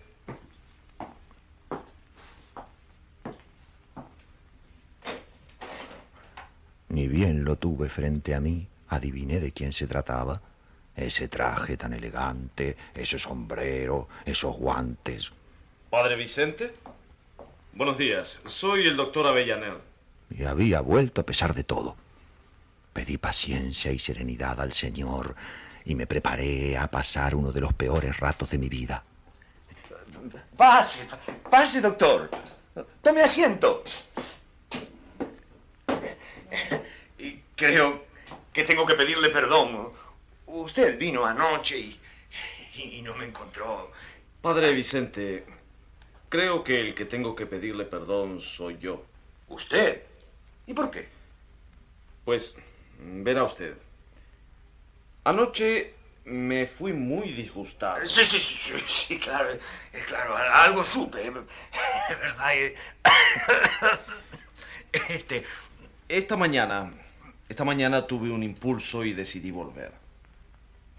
[6.90, 10.42] Ni bien lo tuve frente a mí, adiviné de quién se trataba.
[10.98, 15.30] Ese traje tan elegante, ese sombrero, esos guantes.
[15.90, 16.74] Padre Vicente.
[17.72, 18.42] Buenos días.
[18.46, 19.74] Soy el doctor Avellanel.
[20.28, 21.94] Y había vuelto a pesar de todo.
[22.92, 25.36] Pedí paciencia y serenidad al Señor
[25.84, 29.04] y me preparé a pasar uno de los peores ratos de mi vida.
[30.56, 31.06] Pase,
[31.48, 32.28] pase, doctor.
[33.00, 33.84] Tome asiento.
[37.18, 38.04] Y creo
[38.52, 39.92] que tengo que pedirle perdón.
[40.48, 42.00] Usted vino anoche y,
[42.76, 43.90] y no me encontró.
[44.40, 45.44] Padre Vicente,
[46.28, 49.04] creo que el que tengo que pedirle perdón soy yo.
[49.48, 50.02] ¿Usted?
[50.66, 51.08] ¿Y por qué?
[52.24, 52.54] Pues,
[52.98, 53.76] verá usted.
[55.24, 55.94] Anoche
[56.24, 58.04] me fui muy disgustado.
[58.06, 59.60] Sí, sí, sí, sí, sí, claro, eh,
[60.06, 61.26] claro, algo supe.
[61.26, 61.32] Es
[62.20, 62.54] verdad.
[62.56, 62.74] eh.
[65.08, 65.44] Este,
[66.08, 66.92] Esta mañana,
[67.48, 69.92] esta mañana tuve un impulso y decidí volver.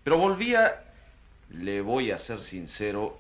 [0.10, 0.82] Pero volvía,
[1.52, 3.20] le voy a ser sincero,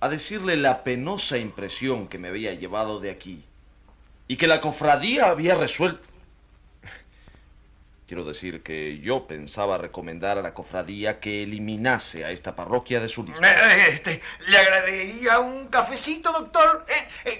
[0.00, 3.44] a decirle la penosa impresión que me había llevado de aquí
[4.26, 6.02] y que la cofradía había resuelto.
[8.08, 13.08] Quiero decir que yo pensaba recomendar a la cofradía que eliminase a esta parroquia de
[13.08, 13.48] su lista.
[13.48, 16.86] eh, este, ¿le agradecería un cafecito, doctor?
[16.88, 17.38] Eh, eh,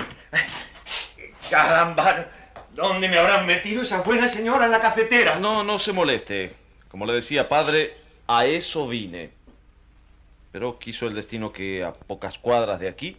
[1.19, 2.29] eh, caramba,
[2.73, 5.41] ¿dónde me habrán metido esa buena señora en la cafetera?
[5.41, 6.55] No, no se moleste.
[6.89, 9.31] Como le decía, padre, a eso vine.
[10.53, 13.17] Pero quiso el destino que a pocas cuadras de aquí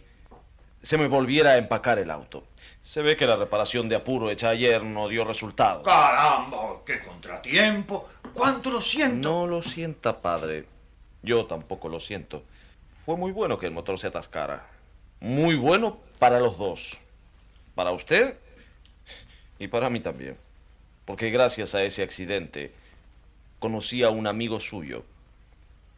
[0.82, 2.44] se me volviera a empacar el auto.
[2.82, 5.82] Se ve que la reparación de apuro hecha ayer no dio resultado.
[5.82, 8.08] Caramba, qué contratiempo.
[8.32, 9.28] ¿Cuánto lo siento?
[9.28, 10.66] No lo sienta, padre.
[11.22, 12.44] Yo tampoco lo siento.
[13.04, 14.66] Fue muy bueno que el motor se atascara.
[15.20, 16.98] Muy bueno para los dos.
[17.74, 18.36] Para usted
[19.58, 20.36] y para mí también.
[21.04, 22.72] Porque gracias a ese accidente
[23.58, 25.04] conocí a un amigo suyo.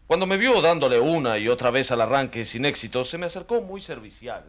[0.07, 3.61] Cuando me vio dándole una y otra vez al arranque sin éxito, se me acercó
[3.61, 4.45] muy servicial.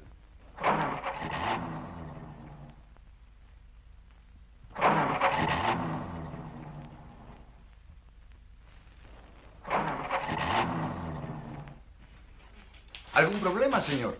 [13.14, 14.18] ¿Algún problema, señor?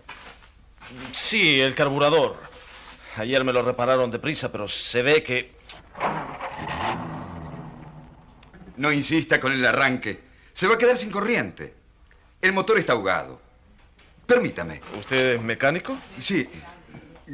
[1.12, 2.36] Sí, el carburador.
[3.16, 5.54] Ayer me lo repararon deprisa, pero se ve que...
[8.80, 10.18] No insista con el arranque.
[10.54, 11.74] Se va a quedar sin corriente.
[12.40, 13.38] El motor está ahogado.
[14.24, 14.80] Permítame.
[14.98, 15.98] ¿Usted es mecánico?
[16.16, 16.48] Sí.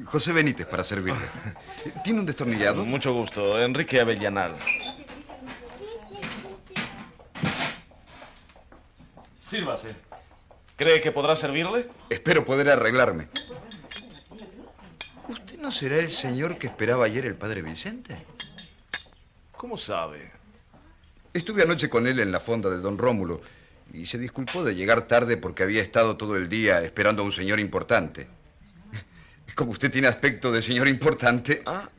[0.06, 1.24] José Benítez, para servirle.
[2.02, 2.84] ¿Tiene un destornillador?
[2.84, 3.62] Mucho gusto.
[3.62, 4.56] Enrique Avellanal.
[9.32, 9.94] Sírvase.
[10.74, 11.88] ¿Cree que podrá servirle?
[12.10, 13.28] Espero poder arreglarme.
[15.28, 18.26] ¿Usted no será el señor que esperaba ayer el padre Vicente?
[19.52, 20.34] ¿Cómo sabe?
[21.36, 23.42] Estuve anoche con él en la fonda de don Rómulo
[23.92, 27.30] y se disculpó de llegar tarde porque había estado todo el día esperando a un
[27.30, 28.26] señor importante.
[29.54, 31.60] Como usted tiene aspecto de señor importante.
[31.66, 31.90] Ah,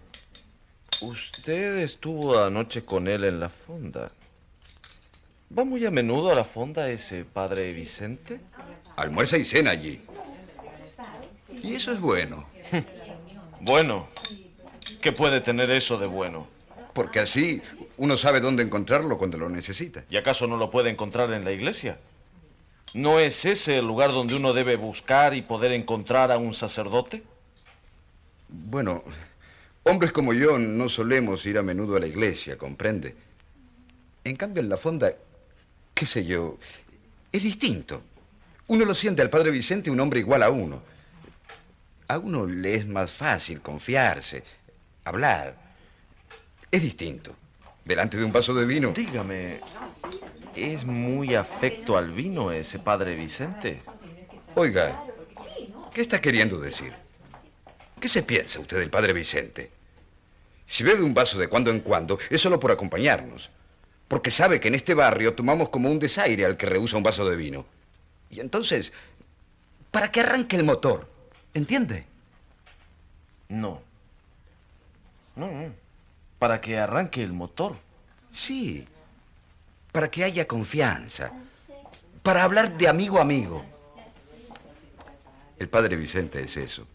[1.02, 4.12] usted estuvo anoche con él en la fonda.
[5.56, 8.40] ¿Va muy a menudo a la fonda ese padre Vicente?
[8.96, 10.02] Almuerza y cena allí.
[11.62, 12.50] Y eso es bueno.
[13.60, 14.08] Bueno.
[15.02, 16.48] ¿Qué puede tener eso de bueno?
[16.98, 17.62] Porque así
[17.98, 20.04] uno sabe dónde encontrarlo cuando lo necesita.
[20.10, 22.00] ¿Y acaso no lo puede encontrar en la iglesia?
[22.96, 27.22] ¿No es ese el lugar donde uno debe buscar y poder encontrar a un sacerdote?
[28.50, 29.04] Bueno,
[29.84, 33.14] hombres como yo no solemos ir a menudo a la iglesia, comprende.
[34.24, 35.14] En cambio, en la fonda,
[35.94, 36.58] qué sé yo,
[37.32, 38.02] es distinto.
[38.66, 40.82] Uno lo siente al padre Vicente un hombre igual a uno.
[42.08, 44.44] A uno le es más fácil confiarse,
[45.04, 45.67] hablar.
[46.72, 47.36] Es distinto.
[47.86, 48.92] Delante de un vaso de vino.
[48.92, 49.62] Dígame,
[50.56, 53.82] ¿es muy afecto al vino ese padre Vicente?
[54.56, 55.04] Oiga,
[55.94, 56.94] ¿qué está queriendo decir?
[58.00, 59.72] ¿Qué se piensa usted del padre Vicente?
[60.66, 63.50] Si bebe un vaso de cuando en cuando, es solo por acompañarnos.
[64.10, 67.28] Porque sabe que en este barrio tomamos como un desaire al que rehúsa un vaso
[67.28, 67.66] de vino.
[68.30, 68.92] Y entonces,
[69.92, 71.08] para que arranque el motor,
[71.54, 72.06] ¿entiende?
[73.48, 73.82] No.
[75.36, 75.87] No, no.
[76.40, 77.76] Para que arranque el motor.
[78.32, 78.88] Sí.
[79.92, 81.32] Para que haya confianza.
[82.22, 83.66] Para hablar de amigo a amigo.
[85.58, 86.88] El padre Vicente es eso.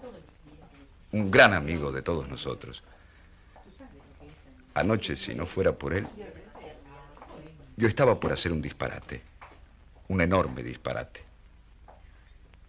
[1.10, 2.82] Un gran amigo de todos nosotros.
[4.74, 6.06] Anoche, si no fuera por él,
[7.76, 9.22] yo estaba por hacer un disparate.
[10.08, 11.20] Un enorme disparate.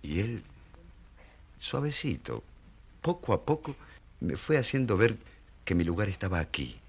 [0.02, 0.44] Y él,
[1.60, 2.44] suavecito,
[3.02, 3.76] poco a poco,
[4.20, 5.18] me fue haciendo ver
[5.66, 6.80] que mi lugar estaba aquí,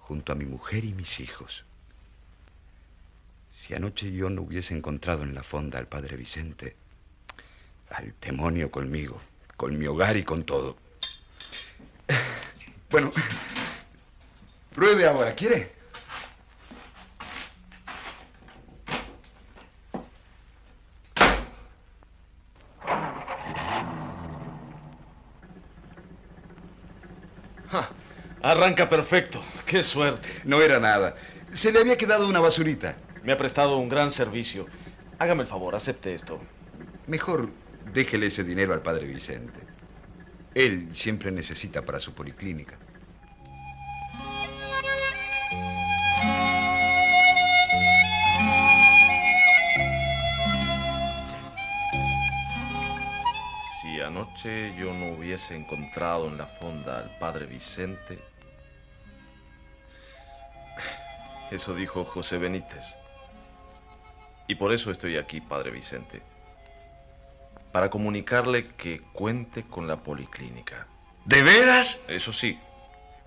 [0.00, 1.64] junto a mi mujer y mis hijos.
[3.52, 6.76] Si anoche yo no hubiese encontrado en la fonda al padre Vicente,
[7.90, 9.20] al demonio conmigo,
[9.56, 10.76] con mi hogar y con todo.
[12.90, 13.12] Bueno,
[14.74, 15.73] pruebe ahora, ¿quiere?
[28.44, 29.42] Arranca perfecto.
[29.64, 30.28] Qué suerte.
[30.44, 31.16] No era nada.
[31.52, 32.96] Se le había quedado una basurita.
[33.22, 34.66] Me ha prestado un gran servicio.
[35.18, 36.38] Hágame el favor, acepte esto.
[37.06, 37.48] Mejor
[37.92, 39.60] déjele ese dinero al padre Vicente.
[40.54, 42.76] Él siempre necesita para su policlínica.
[53.80, 58.18] Si anoche noche yo no hubiese encontrado en la fonda al padre Vicente,
[61.50, 62.94] eso dijo José Benítez.
[64.46, 66.22] Y por eso estoy aquí, padre Vicente,
[67.72, 70.86] para comunicarle que cuente con la policlínica.
[71.24, 72.00] ¿De veras?
[72.08, 72.58] Eso sí,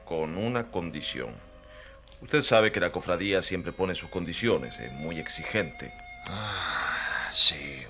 [0.06, 1.36] con una condición.
[2.22, 5.92] Usted sabe que la cofradía siempre pone sus condiciones, es muy exigente.
[6.28, 7.84] Ah, sí.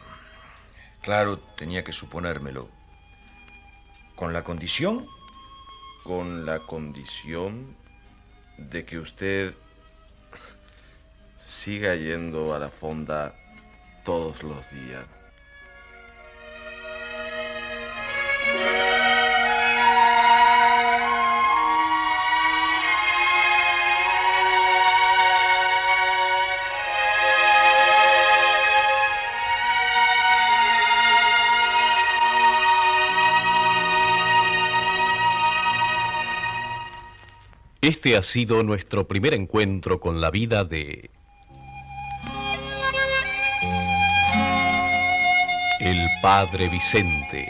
[1.02, 2.70] Claro, tenía que suponérmelo.
[4.16, 5.06] ¿Con la condición?
[6.04, 7.76] Con la condición
[8.58, 9.54] de que usted
[11.38, 13.34] siga yendo a la fonda
[14.04, 15.06] todos los días.
[37.82, 41.10] Este ha sido nuestro primer encuentro con la vida de
[45.88, 47.50] El Padre Vicente,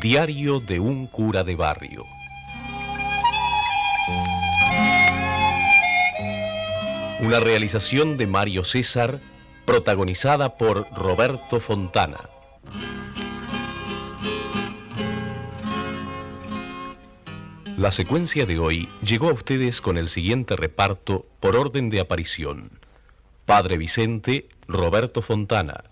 [0.00, 2.04] diario de un cura de barrio.
[7.20, 9.20] Una realización de Mario César,
[9.66, 12.18] protagonizada por Roberto Fontana.
[17.76, 22.80] La secuencia de hoy llegó a ustedes con el siguiente reparto por orden de aparición.
[23.46, 25.84] Padre Vicente, Roberto Fontana.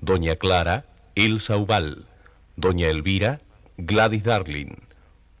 [0.00, 0.84] Doña Clara,
[1.16, 2.04] Elsa Ubal.
[2.56, 3.40] Doña Elvira,
[3.78, 4.76] Gladys Darling.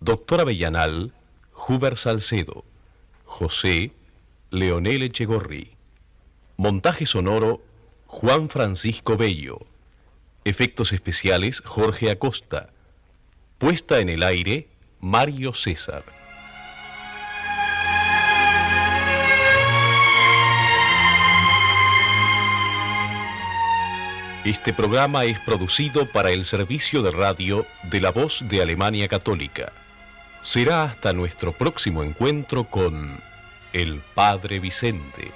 [0.00, 1.12] Doctora Avellanal,
[1.52, 2.64] Huber Salcedo.
[3.26, 3.92] José,
[4.50, 5.72] Leonel Echegorri.
[6.56, 7.60] Montaje sonoro,
[8.06, 9.66] Juan Francisco Bello.
[10.44, 12.70] Efectos especiales, Jorge Acosta.
[13.58, 14.68] Puesta en el aire,
[15.00, 16.15] Mario César.
[24.46, 29.72] Este programa es producido para el servicio de radio de la voz de Alemania Católica.
[30.40, 33.20] Será hasta nuestro próximo encuentro con
[33.72, 35.32] el Padre Vicente.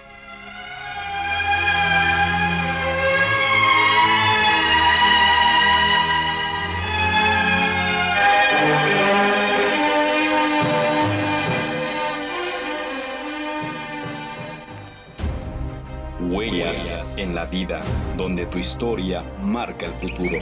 [17.17, 17.81] En la vida,
[18.17, 20.39] donde tu historia marca el futuro.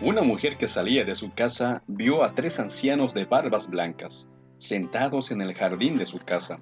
[0.00, 4.28] Una mujer que salía de su casa vio a tres ancianos de barbas blancas,
[4.58, 6.60] sentados en el jardín de su casa.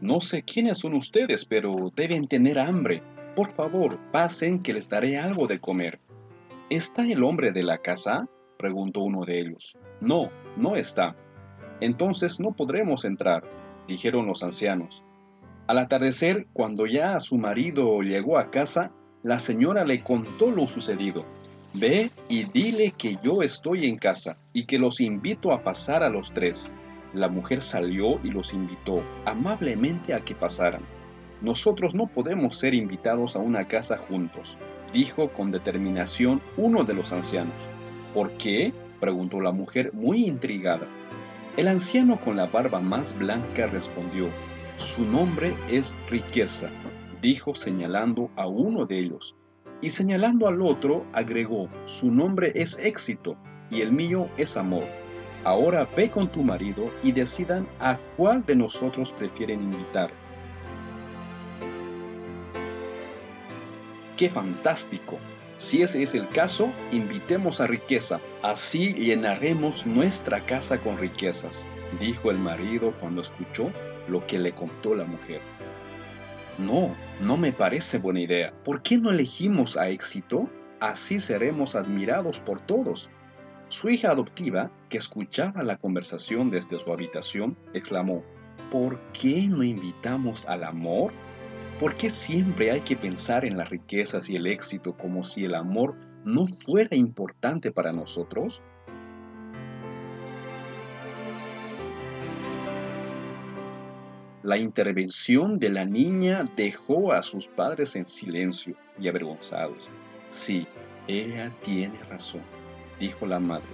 [0.00, 3.02] No sé quiénes son ustedes, pero deben tener hambre.
[3.36, 6.00] Por favor, pasen que les daré algo de comer.
[6.70, 8.28] ¿Está el hombre de la casa?
[8.58, 9.76] preguntó uno de ellos.
[10.00, 11.16] No, no está.
[11.80, 13.44] Entonces no podremos entrar,
[13.88, 15.02] dijeron los ancianos.
[15.66, 21.24] Al atardecer, cuando ya su marido llegó a casa, la señora le contó lo sucedido.
[21.74, 26.08] Ve y dile que yo estoy en casa y que los invito a pasar a
[26.08, 26.72] los tres.
[27.12, 30.82] La mujer salió y los invitó amablemente a que pasaran.
[31.40, 34.58] Nosotros no podemos ser invitados a una casa juntos,
[34.92, 37.68] dijo con determinación uno de los ancianos.
[38.14, 38.72] ¿Por qué?
[39.00, 40.86] preguntó la mujer muy intrigada.
[41.56, 44.28] El anciano con la barba más blanca respondió,
[44.76, 46.70] Su nombre es riqueza,
[47.20, 49.34] dijo señalando a uno de ellos.
[49.80, 53.36] Y señalando al otro, agregó, Su nombre es éxito
[53.70, 54.99] y el mío es amor.
[55.44, 60.10] Ahora ve con tu marido y decidan a cuál de nosotros prefieren invitar.
[64.16, 65.18] ¡Qué fantástico!
[65.56, 71.66] Si ese es el caso, invitemos a riqueza, así llenaremos nuestra casa con riquezas,
[71.98, 73.70] dijo el marido cuando escuchó
[74.08, 75.40] lo que le contó la mujer.
[76.58, 78.52] No, no me parece buena idea.
[78.64, 80.50] ¿Por qué no elegimos a éxito?
[80.80, 83.08] Así seremos admirados por todos.
[83.70, 88.24] Su hija adoptiva, que escuchaba la conversación desde su habitación, exclamó,
[88.68, 91.12] ¿por qué no invitamos al amor?
[91.78, 95.54] ¿Por qué siempre hay que pensar en las riquezas y el éxito como si el
[95.54, 95.94] amor
[96.24, 98.60] no fuera importante para nosotros?
[104.42, 109.88] La intervención de la niña dejó a sus padres en silencio y avergonzados.
[110.30, 110.66] Sí,
[111.06, 112.59] ella tiene razón.
[113.00, 113.70] Dijo la madre.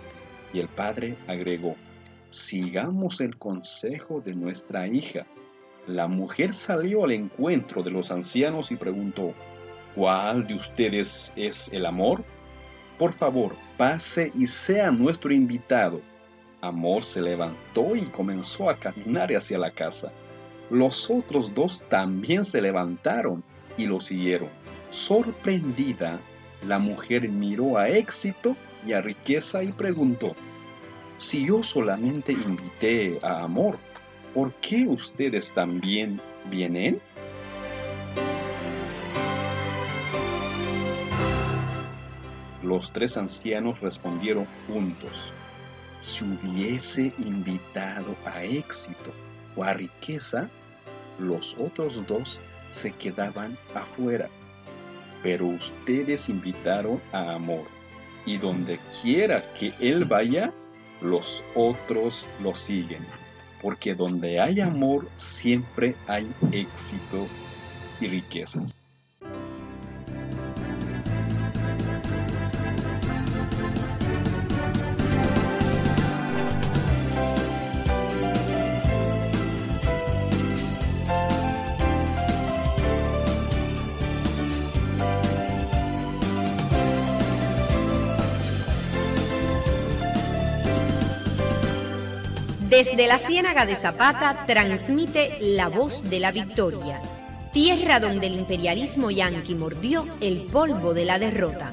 [0.54, 1.76] Y el padre agregó,
[2.30, 5.26] sigamos el consejo de nuestra hija.
[5.86, 9.34] La mujer salió al encuentro de los ancianos y preguntó,
[9.94, 12.24] ¿cuál de ustedes es el amor?
[12.98, 16.00] Por favor, pase y sea nuestro invitado.
[16.62, 20.10] Amor se levantó y comenzó a caminar hacia la casa.
[20.70, 23.44] Los otros dos también se levantaron
[23.76, 24.48] y lo siguieron.
[24.90, 26.18] Sorprendida,
[26.66, 28.56] la mujer miró a éxito
[28.86, 30.34] y a riqueza y preguntó,
[31.16, 33.78] si yo solamente invité a amor,
[34.34, 37.00] ¿por qué ustedes también vienen?
[42.62, 45.32] Los tres ancianos respondieron juntos,
[46.00, 49.12] si hubiese invitado a éxito
[49.56, 50.50] o a riqueza,
[51.18, 52.40] los otros dos
[52.70, 54.28] se quedaban afuera.
[55.22, 57.64] Pero ustedes invitaron a amor,
[58.26, 60.52] y donde quiera que él vaya,
[61.00, 63.06] los otros lo siguen.
[63.62, 67.26] Porque donde hay amor siempre hay éxito
[68.00, 68.75] y riquezas.
[93.16, 97.00] La Ciénaga de Zapata transmite la voz de la victoria,
[97.50, 101.72] tierra donde el imperialismo yanqui mordió el polvo de la derrota.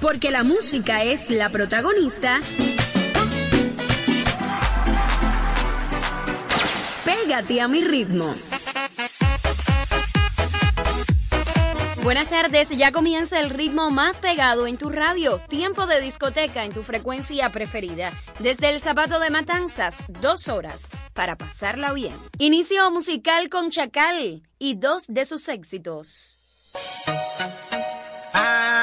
[0.00, 2.40] Porque la música es la protagonista.
[7.26, 8.32] Pégate a mi ritmo.
[12.04, 16.72] Buenas tardes, ya comienza el ritmo más pegado en tu radio, tiempo de discoteca en
[16.72, 22.16] tu frecuencia preferida, desde el zapato de Matanzas, dos horas, para pasarla bien.
[22.38, 26.38] Inicio musical con Chacal y dos de sus éxitos.
[28.34, 28.75] Ah,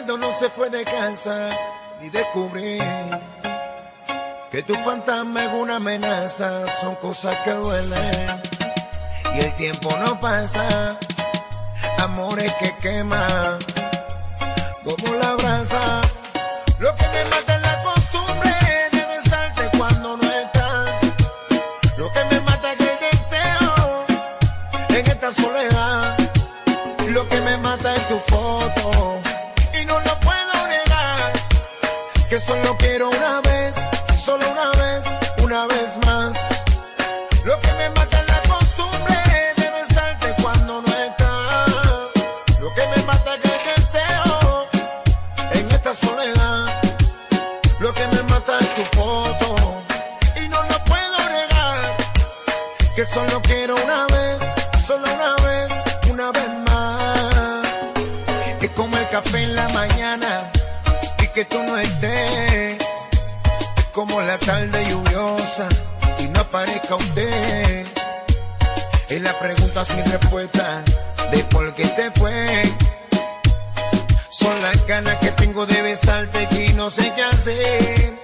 [0.00, 1.50] recuerdo no se fue de casa
[2.00, 2.78] y descubrí
[4.50, 8.42] que tu fantasma es una amenaza, son cosas que duelen
[9.34, 10.96] y el tiempo no pasa,
[11.98, 13.58] amores que queman
[14.84, 16.00] como la brasa.
[16.78, 18.50] Lo que me mata es la costumbre
[18.92, 20.90] de besarte cuando no estás.
[21.98, 24.06] Lo que me mata es el deseo
[24.88, 26.16] en esta soledad.
[27.08, 29.20] Lo que me mata es tu foto
[29.90, 31.32] no lo puedo negar.
[32.28, 33.74] Que solo quiero una vez,
[34.16, 34.79] solo una vez,
[64.50, 65.68] tarde lluviosa
[66.18, 67.86] y no aparezca usted.
[69.08, 70.82] Es la pregunta sin respuesta
[71.30, 72.62] de por qué se fue.
[74.28, 78.19] Son las ganas que tengo de besarte y no sé qué hacer.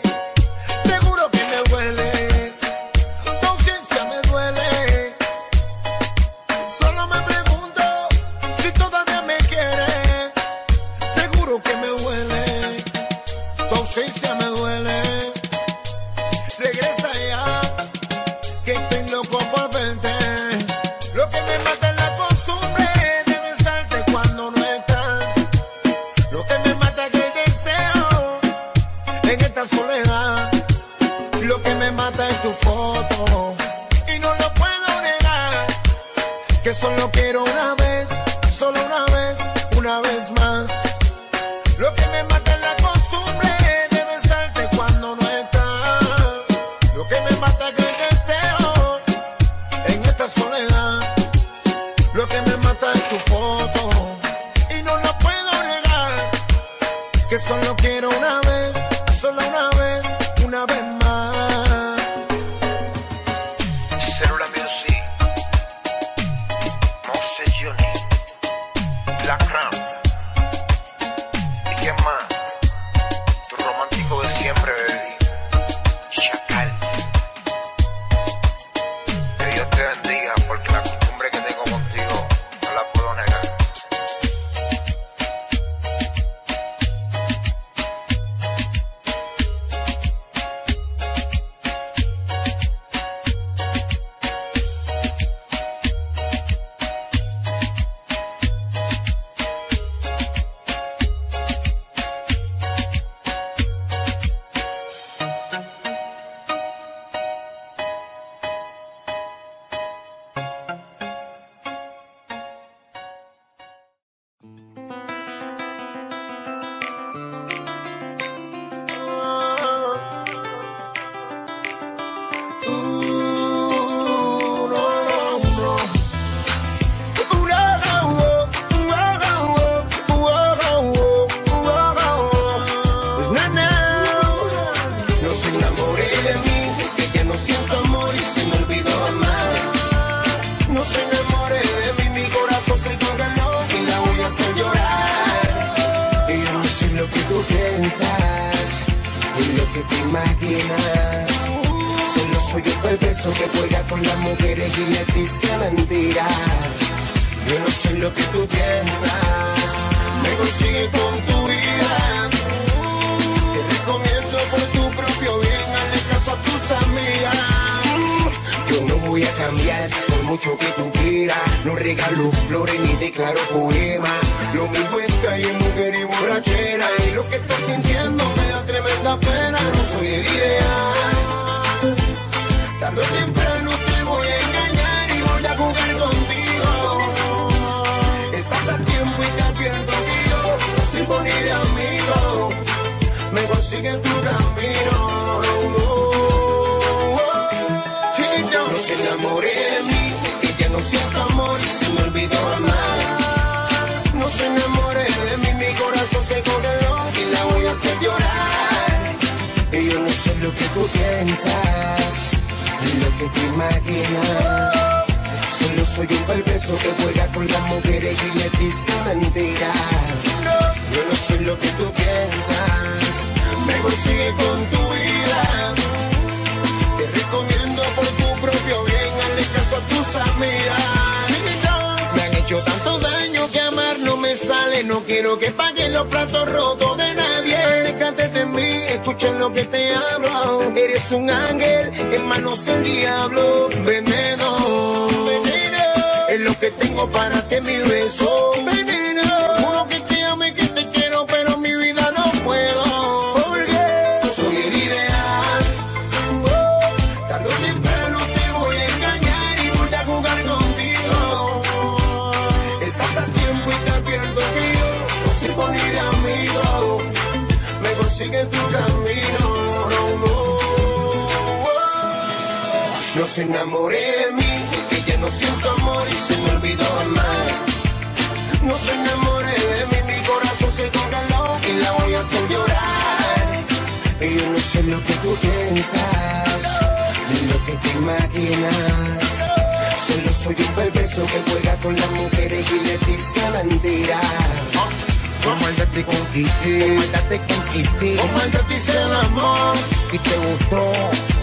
[295.47, 296.81] Comandante con Kitty.
[296.81, 298.17] Comandante con Kitty.
[298.17, 299.77] Comandante hice el amor.
[300.13, 300.93] Y te gustó.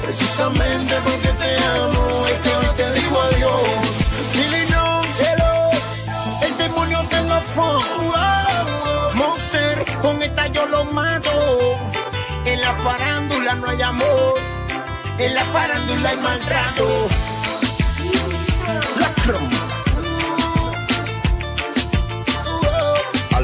[0.03, 2.27] Precisamente porque te amo.
[2.27, 3.63] Es que hoy te digo adiós.
[4.33, 5.55] Killing on, hello.
[6.41, 7.85] El demonio tengo fondo.
[8.11, 9.15] Wow.
[9.15, 11.31] Monster, con esta yo lo mato.
[12.45, 14.33] En la farándula no hay amor.
[15.17, 17.07] En la farándula hay maltrato.
[18.99, 19.62] La croma.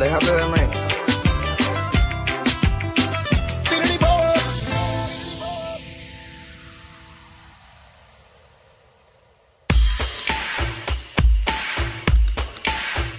[0.02, 0.62] aléjate de mí.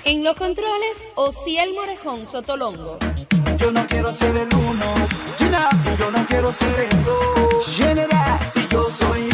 [0.05, 2.99] En los controles, Ociel Morejón Sotolongo.
[3.59, 4.95] Yo no quiero ser el uno,
[5.99, 7.77] yo no quiero ser el dos.
[7.77, 9.30] General, si yo soy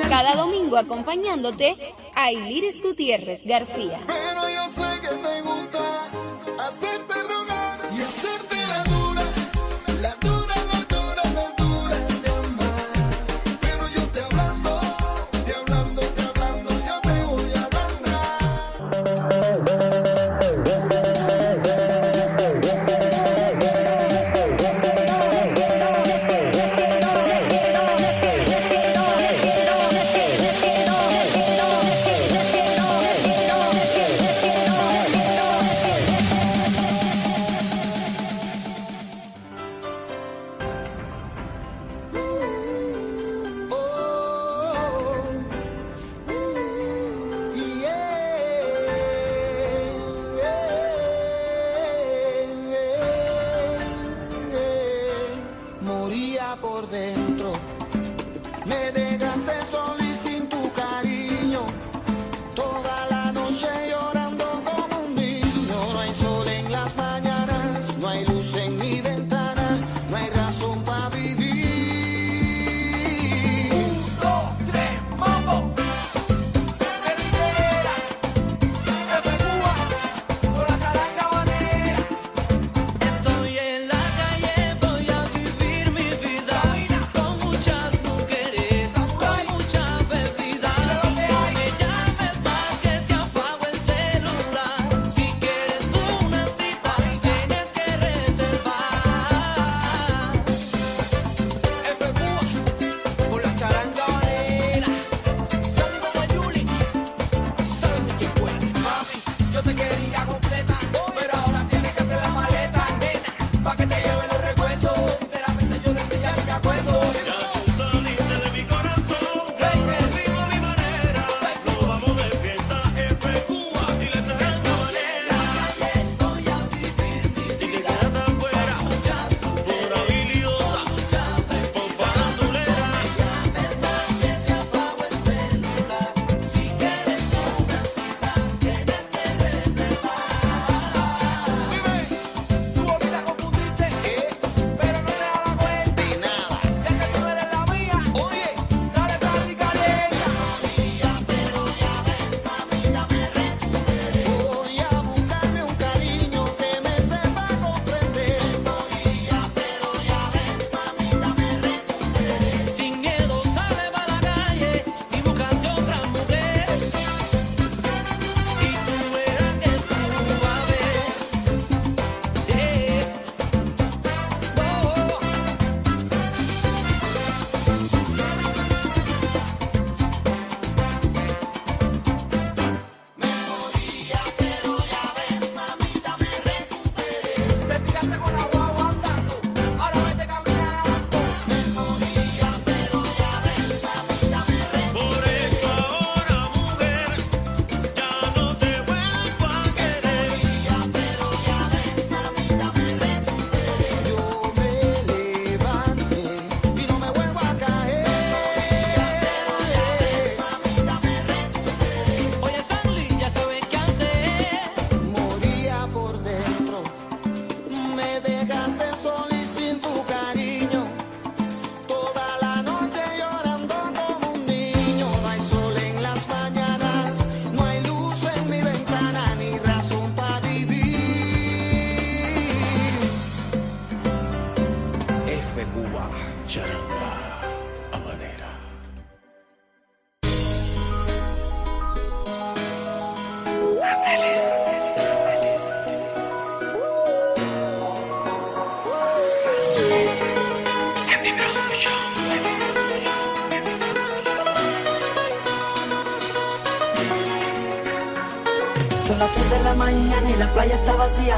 [0.00, 1.76] Cada domingo acompañándote
[2.14, 4.00] a Iliris Gutiérrez García.
[4.06, 6.04] Pero yo sé que te gusta
[6.58, 7.51] hacerte rogar.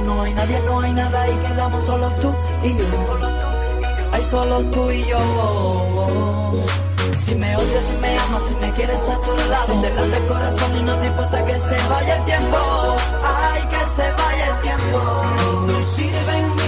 [0.02, 2.84] no hay nadie, no hay nada y quedamos solo tú y yo.
[4.12, 6.52] Hay solo tú y yo.
[7.16, 10.76] Si me odias, si me amas, si me quieres a tu lado, si el corazón
[10.78, 12.56] y no te importa que se vaya el tiempo,
[13.24, 14.98] ay que se vaya el tiempo.
[15.66, 16.64] No sirven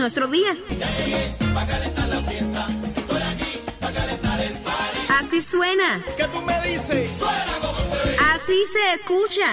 [0.00, 0.56] nuestro día.
[5.18, 6.02] Así suena.
[6.16, 7.10] ¿Qué tú me dices?
[8.32, 9.46] Así se escucha.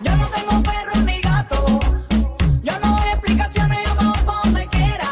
[0.00, 1.80] Yo no tengo perro ni gato.
[2.62, 5.10] Yo no doy explicaciones, yo donde quiera.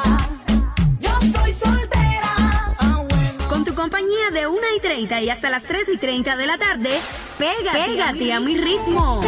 [0.99, 2.75] Yo soy soltera.
[3.51, 6.57] Con tu compañía de 1 y 30 y hasta las 3 y 30 de la
[6.57, 6.99] tarde,
[7.39, 9.21] pégate, pégate a mi ritmo.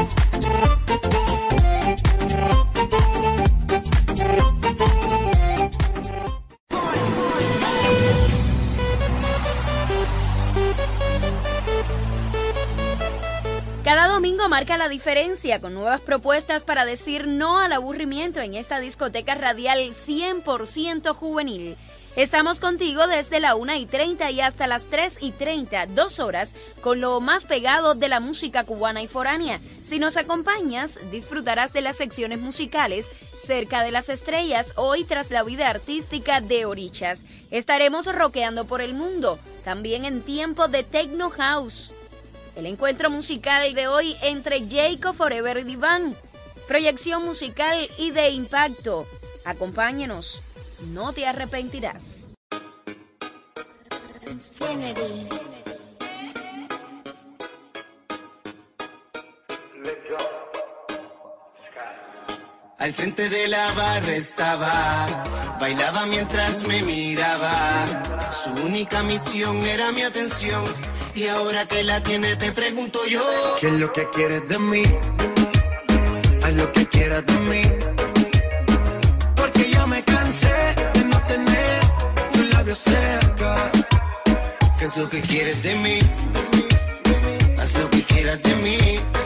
[14.52, 19.78] Marca la diferencia con nuevas propuestas para decir no al aburrimiento en esta discoteca radial
[19.94, 21.78] 100% juvenil.
[22.16, 26.54] Estamos contigo desde la 1 y 30 y hasta las 3 y 30, dos horas,
[26.82, 29.58] con lo más pegado de la música cubana y foránea.
[29.82, 33.10] Si nos acompañas, disfrutarás de las secciones musicales
[33.42, 37.22] cerca de las estrellas, hoy tras la vida artística de Orichas.
[37.50, 41.94] Estaremos rockeando por el mundo, también en tiempo de Techno House.
[42.54, 46.14] El encuentro musical de hoy entre Jacob Forever y Divan.
[46.68, 49.06] Proyección musical y de impacto.
[49.44, 50.42] Acompáñenos,
[50.88, 52.28] no te arrepentirás.
[62.82, 65.06] Al frente de la barra estaba,
[65.60, 67.52] bailaba mientras me miraba.
[68.32, 70.64] Su única misión era mi atención.
[71.14, 73.22] Y ahora que la tiene, te pregunto yo.
[73.60, 74.82] ¿Qué es lo que quieres de mí?
[76.42, 77.62] Haz lo que quieras de mí.
[79.36, 81.80] Porque ya me cansé de no tener
[82.32, 83.70] tus labios cerca.
[84.76, 85.98] ¿Qué es lo que quieres de mí?
[87.60, 89.21] Haz lo que quieras de mí.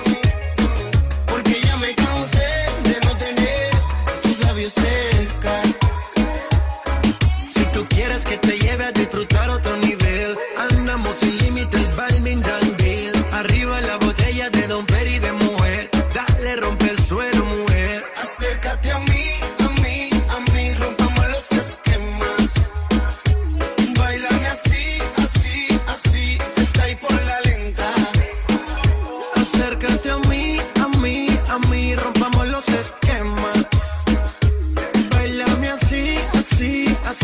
[4.66, 5.15] Tus labios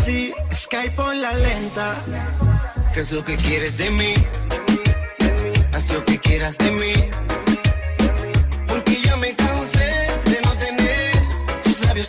[0.05, 1.95] Skype por la lenta.
[2.93, 4.15] ¿Qué es lo que quieres de mí?
[5.73, 6.93] Haz lo que quieras de mí.
[8.67, 9.93] Porque ya me cansé
[10.25, 11.13] de no tener
[11.63, 12.09] tus labios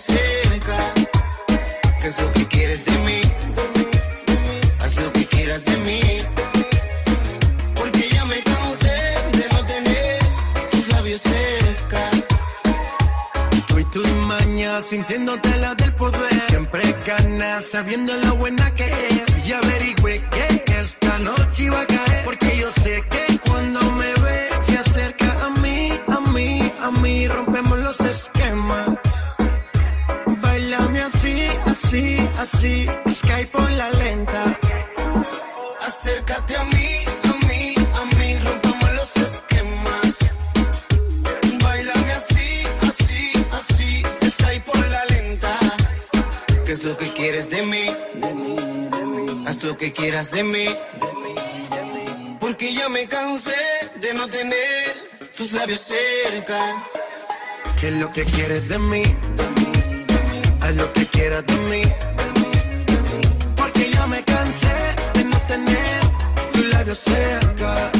[14.84, 16.34] sintiéndote la del poder.
[16.48, 19.48] Siempre ganas, sabiendo lo buena que es.
[19.48, 22.26] Y averigüe que esta noche iba a caer.
[22.26, 27.28] Porque yo sé que cuando me ve, se acerca a mí, a mí, a mí.
[27.28, 28.90] Rompemos los esquemas.
[30.42, 32.88] Bailame así, así, así.
[33.10, 34.60] Skype por la lenta.
[35.86, 37.06] Acércate a mí,
[49.84, 50.68] que quieras de mí.
[52.40, 53.52] Porque ya me cansé
[54.00, 54.96] de no tener
[55.36, 56.86] tus labios cerca.
[57.82, 59.04] ¿Qué es lo que quieres de mí?
[60.62, 61.84] Haz lo que quieras de mí.
[63.58, 64.78] Porque ya me cansé
[65.16, 66.02] de no tener
[66.54, 67.92] tus labios cerca.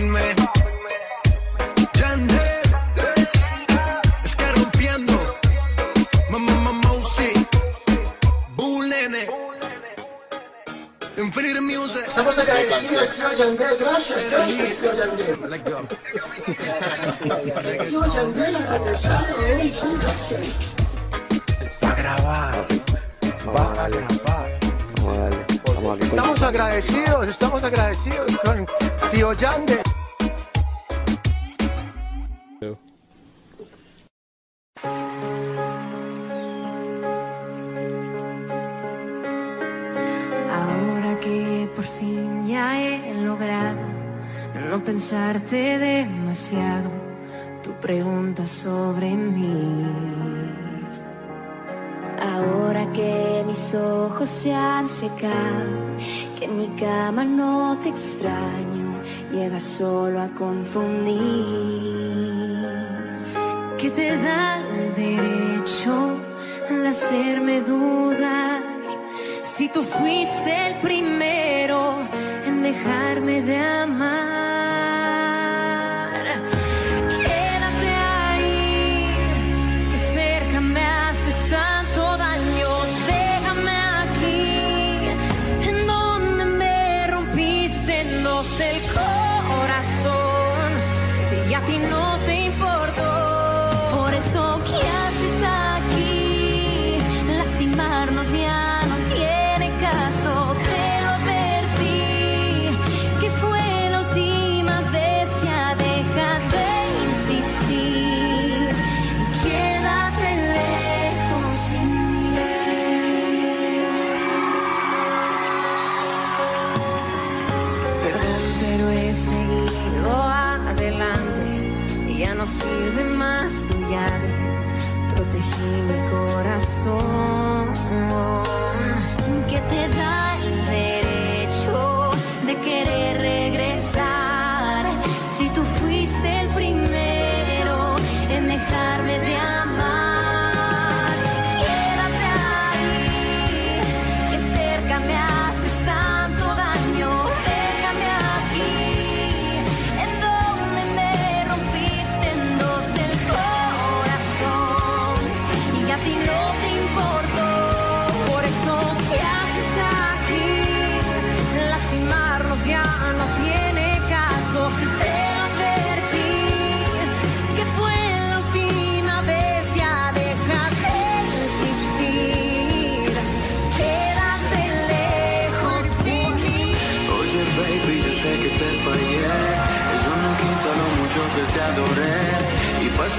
[0.00, 0.57] Man.
[12.18, 13.76] Estamos agradecidos, tío Yandel.
[13.78, 15.50] Gracias, gracias, tío Yandel.
[15.50, 15.86] Let go.
[17.86, 19.14] Tío Yandel, agradecido.
[19.46, 20.40] eh, sí, gracias.
[21.84, 22.66] Va a grabar.
[23.56, 24.58] Va a grabar.
[26.00, 28.66] Estamos agradecidos, estamos agradecidos con
[29.12, 29.80] tío Yande.
[44.68, 46.90] no pensarte demasiado
[47.62, 49.86] tu pregunta sobre mí.
[52.20, 55.96] Ahora que mis ojos se han secado,
[56.38, 61.16] que en mi cama no te extraño, llegas solo a confundir.
[63.78, 66.18] Que te da el derecho
[66.68, 68.60] al hacerme dudar
[69.42, 71.94] si tú fuiste el primero
[72.46, 74.47] en dejarme de amar.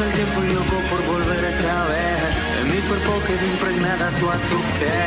[0.04, 2.32] el tiempo y loco por volver otra vez.
[2.62, 5.00] En mi cuerpo queda impregnada tú a tu pie.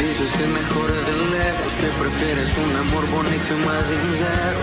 [0.00, 4.58] Dices que mejora de lejos, que prefieres un amor bonito y más sincero.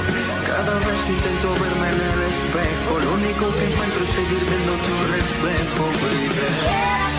[0.45, 4.95] Cada vez intento verme en el espejo, lo único que encuentro es seguir viendo tu
[5.15, 7.10] reflejo, baby.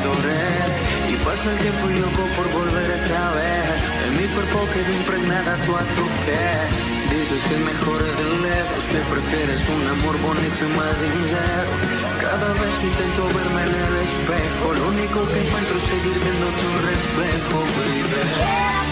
[0.00, 3.90] Y pasa el tiempo y loco por volver esta vez.
[4.06, 6.72] En mi cuerpo quedó impregnada tú a tu pies
[7.10, 11.72] Dices que mejor de lejos Que prefieres un amor bonito y más sincero.
[12.20, 16.68] Cada vez intento verme en el espejo Lo único que encuentro es seguir viendo tu
[16.90, 18.89] reflejo, baby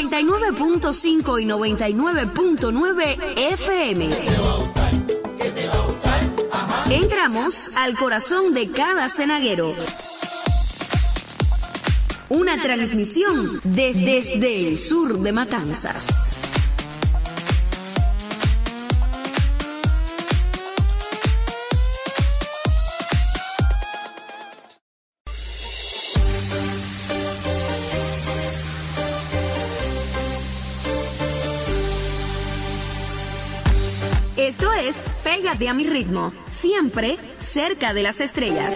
[0.00, 3.18] 99.5 y 99.9
[3.52, 4.08] FM.
[6.90, 9.74] Entramos al corazón de cada cenaguero.
[12.30, 16.29] Una transmisión desde, desde el sur de Matanzas.
[35.50, 38.72] Pégate a mi ritmo, siempre cerca de las estrellas.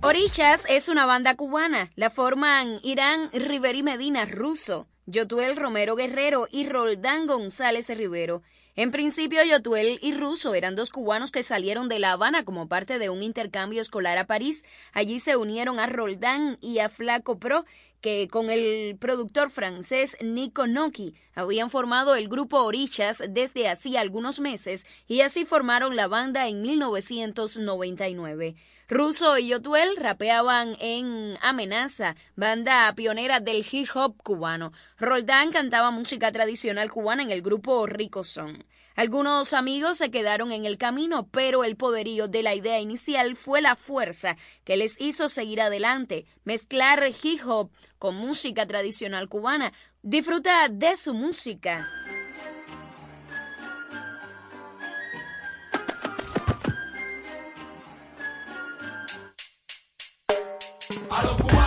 [0.00, 1.90] Orichas es una banda cubana.
[1.94, 8.40] La forman Irán Riveri Medina, ruso, Yotuel Romero Guerrero y Roldán González Rivero.
[8.74, 12.98] En principio, Yotuel y Russo eran dos cubanos que salieron de La Habana como parte
[12.98, 14.64] de un intercambio escolar a París.
[14.94, 17.66] Allí se unieron a Roldán y a Flaco Pro,
[18.00, 24.40] que con el productor francés Nico Noki habían formado el grupo Orichas desde hacía algunos
[24.40, 28.56] meses y así formaron la banda en 1999.
[28.92, 34.70] Russo y Yotuel rapeaban en Amenaza, banda pionera del hip hop cubano.
[34.98, 38.66] Roldán cantaba música tradicional cubana en el grupo Rico Son.
[38.94, 43.62] Algunos amigos se quedaron en el camino, pero el poderío de la idea inicial fue
[43.62, 49.72] la fuerza que les hizo seguir adelante, mezclar hip hop con música tradicional cubana.
[50.02, 51.88] Disfruta de su música.
[60.92, 61.61] A los cubanos,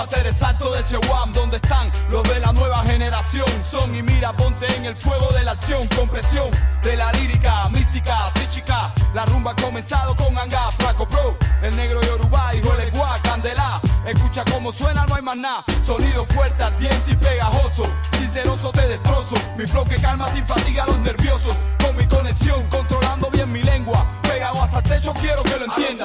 [0.00, 3.44] para ser exacto de Chewam, donde están los de la nueva generación.
[3.68, 6.48] Son y mira, ponte en el fuego de la acción, con presión
[6.82, 8.94] de la lírica, mística, chica.
[9.12, 13.80] La rumba ha comenzado con Anga, Flaco Pro, el negro Yoruba, hijo de Gua, Candela.
[14.06, 15.64] Escucha cómo suena, no hay más nada.
[15.84, 17.82] Sonido fuerte, ardiente y pegajoso.
[18.12, 19.36] Sinceroso te destrozo.
[19.58, 21.54] Mi flow que calma sin fatiga a los nerviosos.
[21.84, 24.06] Con mi conexión, controlando bien mi lengua.
[24.22, 25.99] Pegado hasta el techo, quiero que lo entiendas.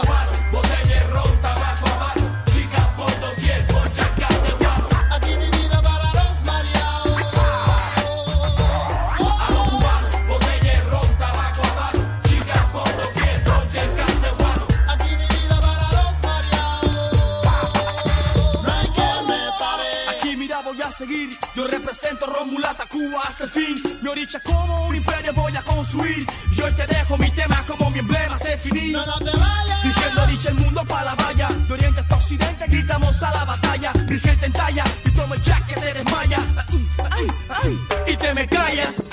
[22.95, 23.75] Cuba hasta el fin.
[24.01, 26.25] Mi oricha como un imperio voy a construir.
[26.49, 28.93] Y hoy te dejo mi tema como mi emblema se finí.
[28.93, 29.83] No, no te vayas.
[29.83, 31.49] Dirigiendo oricha el mundo para la valla.
[31.67, 33.91] De oriente hasta occidente gritamos a la batalla.
[34.09, 36.39] Mi gente en talla y toma el jack que te desmaya.
[37.11, 37.79] Ay, ay,
[38.13, 39.11] y te me callas.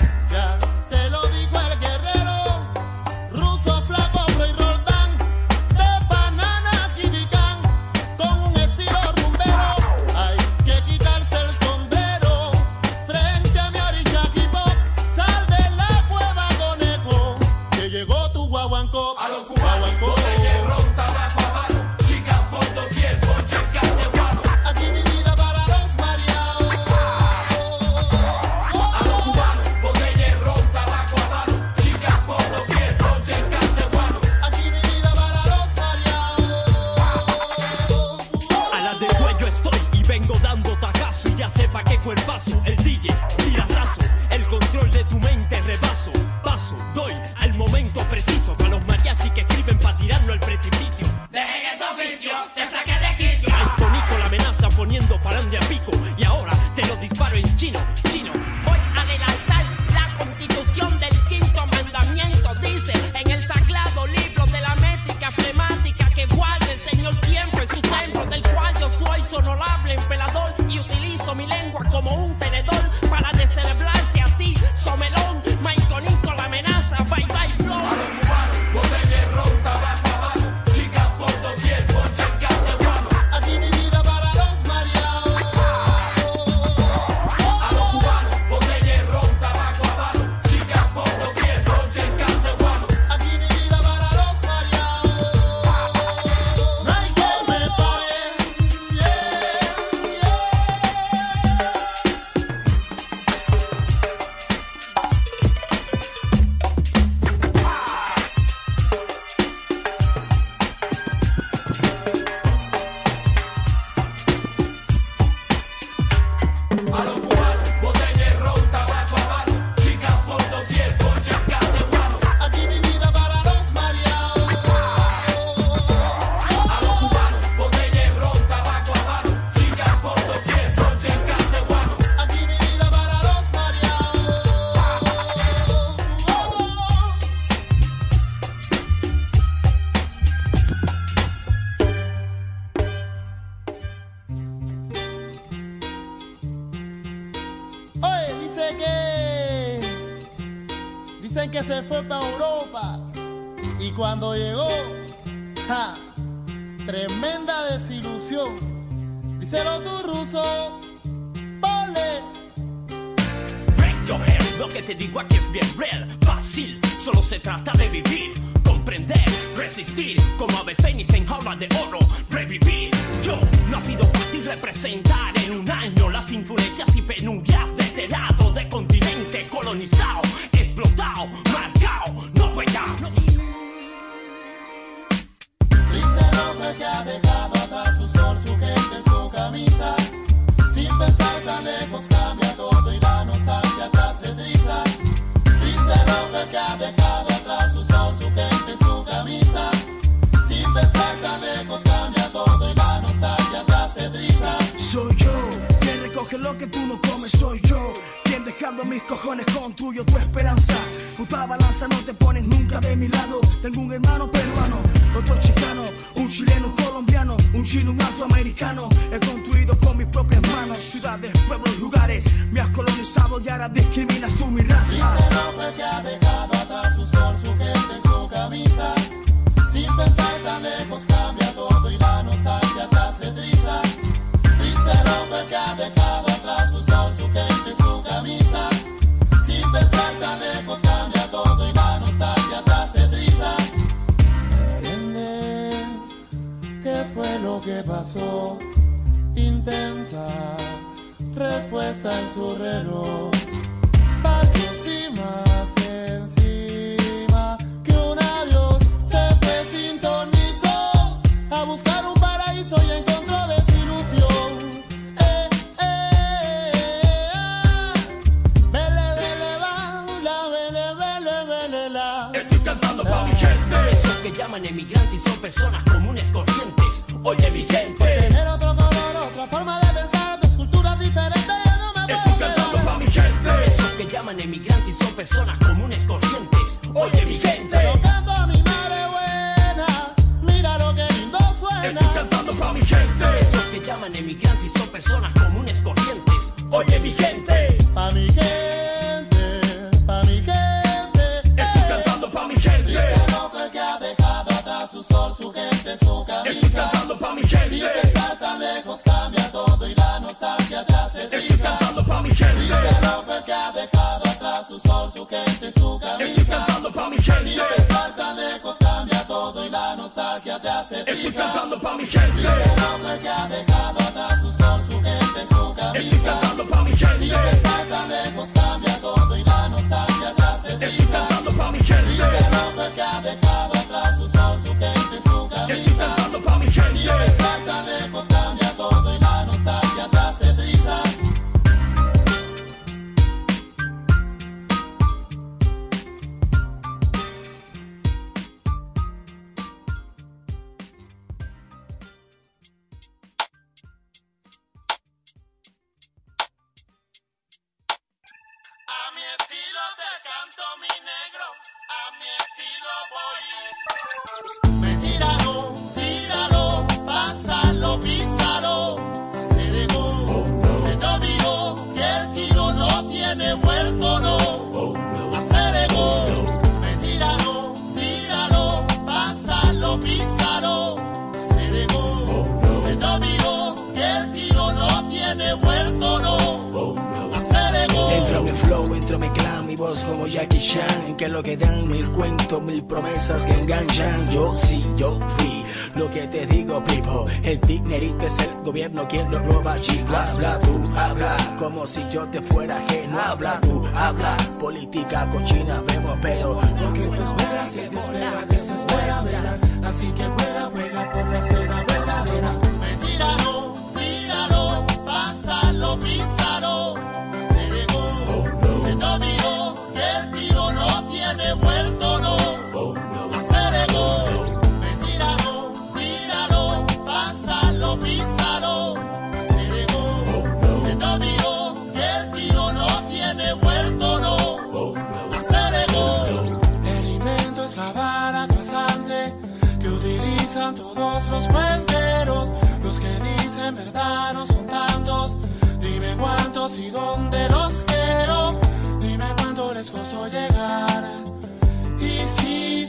[440.52, 442.52] Todos los cuenteros.
[442.82, 443.08] Los que
[443.42, 445.36] dicen verdad no son tantos.
[445.80, 448.60] Dime cuántos y dónde los quiero.
[449.00, 451.02] Dime cuánto les costó llegar.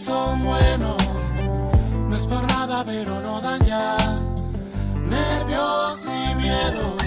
[0.03, 0.97] son buenos.
[2.09, 3.59] No es por nada, pero no dan
[5.05, 6.97] nervios ni miedo.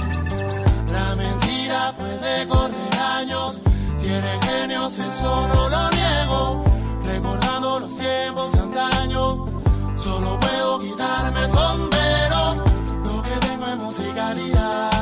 [0.90, 3.60] La mentira puede correr años,
[4.00, 6.64] tiene genios, eso no lo niego.
[7.04, 9.45] Recordando los tiempos de antaño,
[10.56, 12.54] puedo quitarme el sombrero.
[13.04, 14.95] Lo que tengo es musicalidad,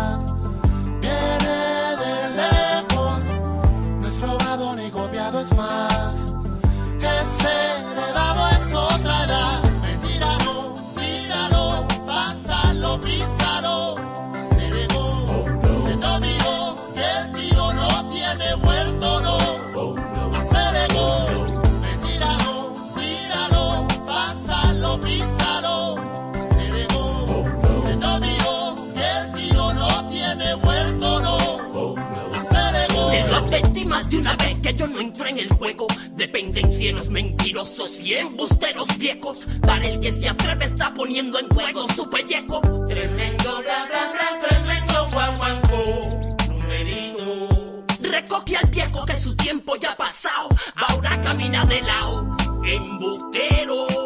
[34.15, 38.97] de una vez que yo no entro en el juego de pendencieros mentirosos y embusteros
[38.97, 39.47] viejos.
[39.61, 42.61] Para el que se atreve está poniendo en juego su pellejo.
[42.87, 47.85] Tremendo bla bla bla, tremendo guaguancó, numerito.
[48.03, 54.04] Recoge al viejo que su tiempo ya ha pasado, ahora camina de lado, embustero.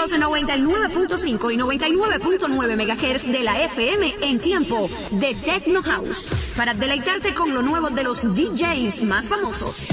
[0.00, 7.34] Los 99.5 y 99.9 MHz de la FM en tiempo de Techno House para deleitarte
[7.34, 9.88] con lo nuevo de los DJs más famosos.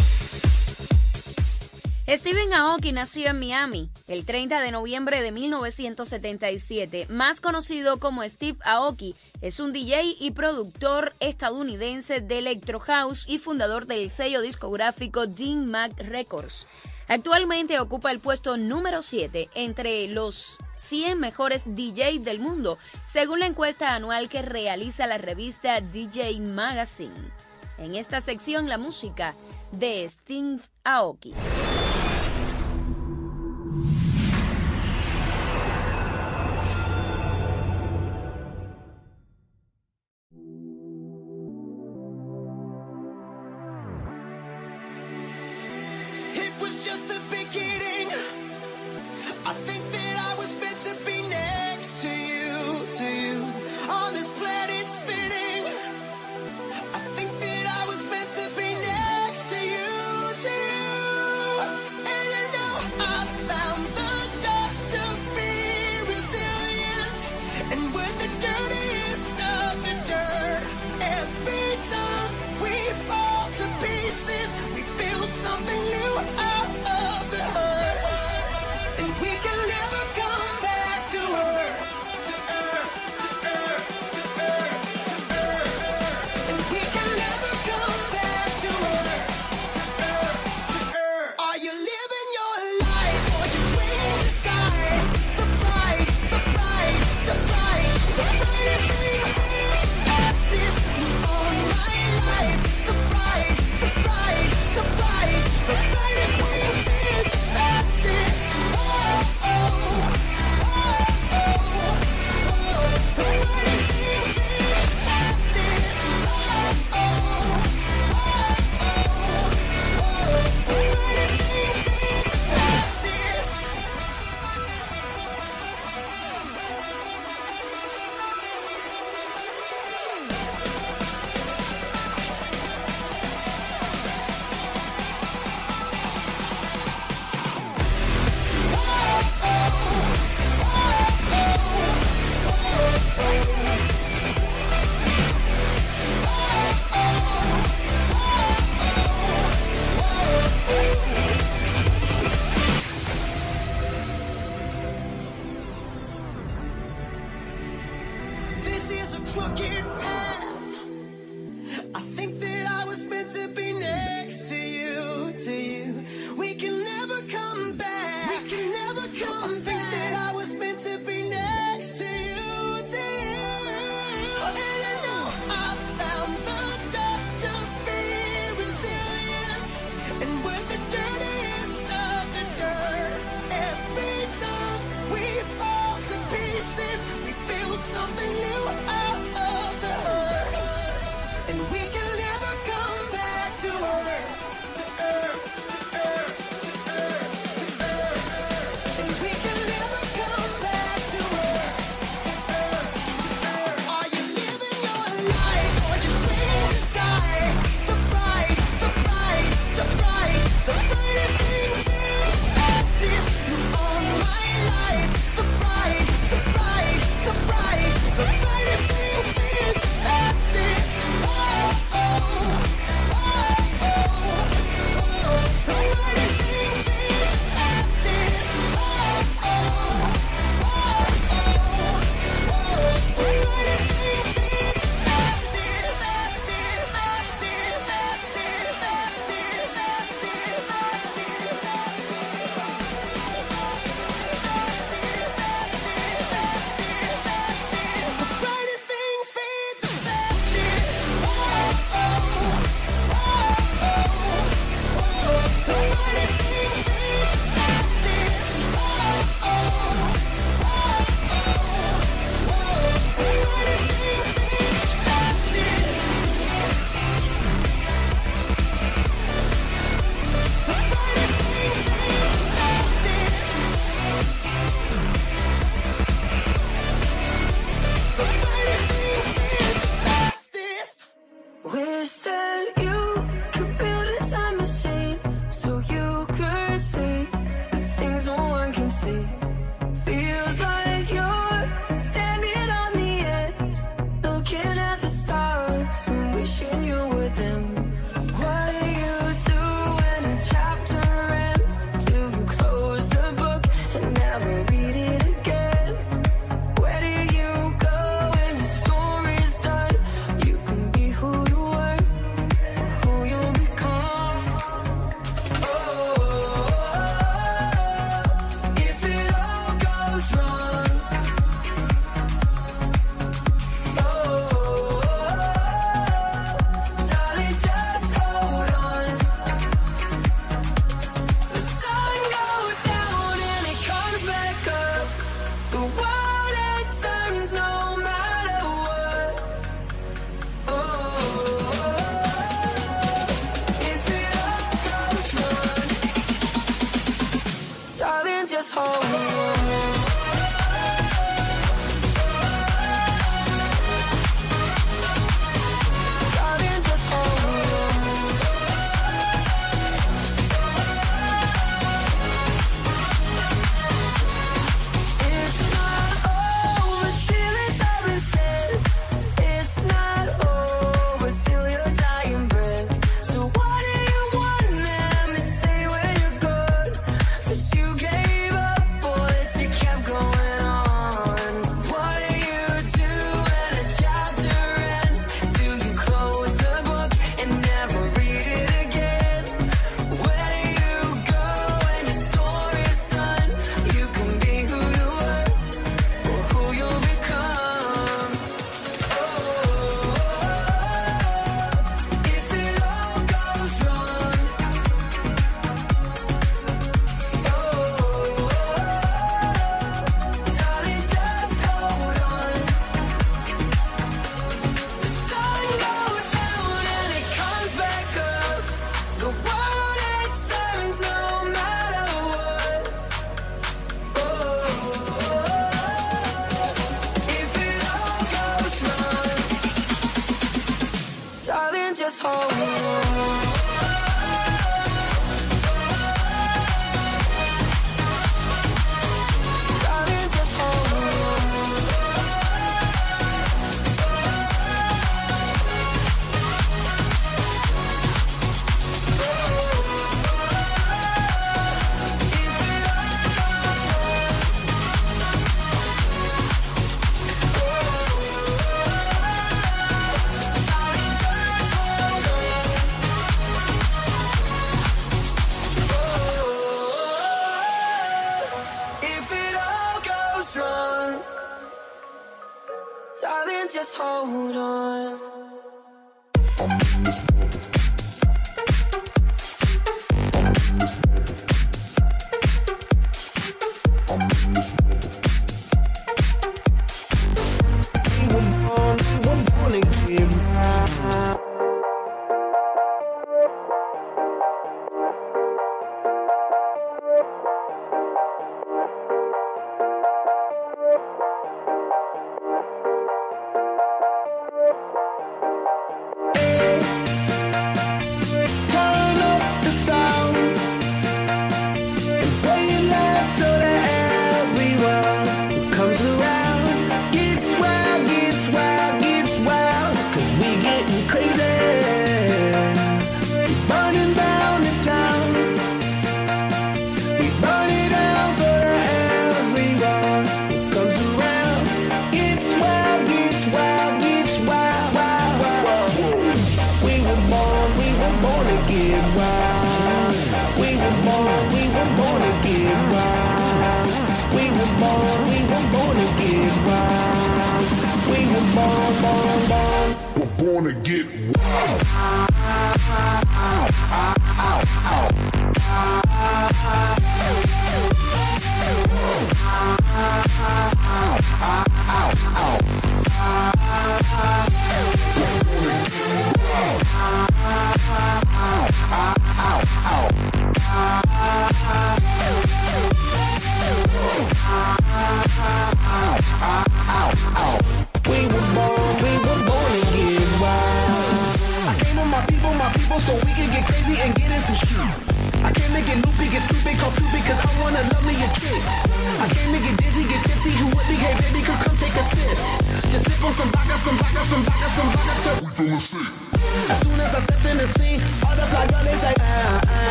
[2.07, 8.59] Stephen Aoki nació en Miami el 30 de noviembre de 1977, más conocido como Steve
[8.63, 9.13] Aoki.
[9.41, 15.69] Es un DJ y productor estadounidense de Electro House y fundador del sello discográfico Dean
[15.69, 16.65] Mac Records.
[17.07, 23.47] Actualmente ocupa el puesto número 7 entre los 100 mejores DJs del mundo, según la
[23.47, 27.31] encuesta anual que realiza la revista DJ Magazine.
[27.77, 29.35] En esta sección la música
[29.71, 31.34] de Steve Aoki.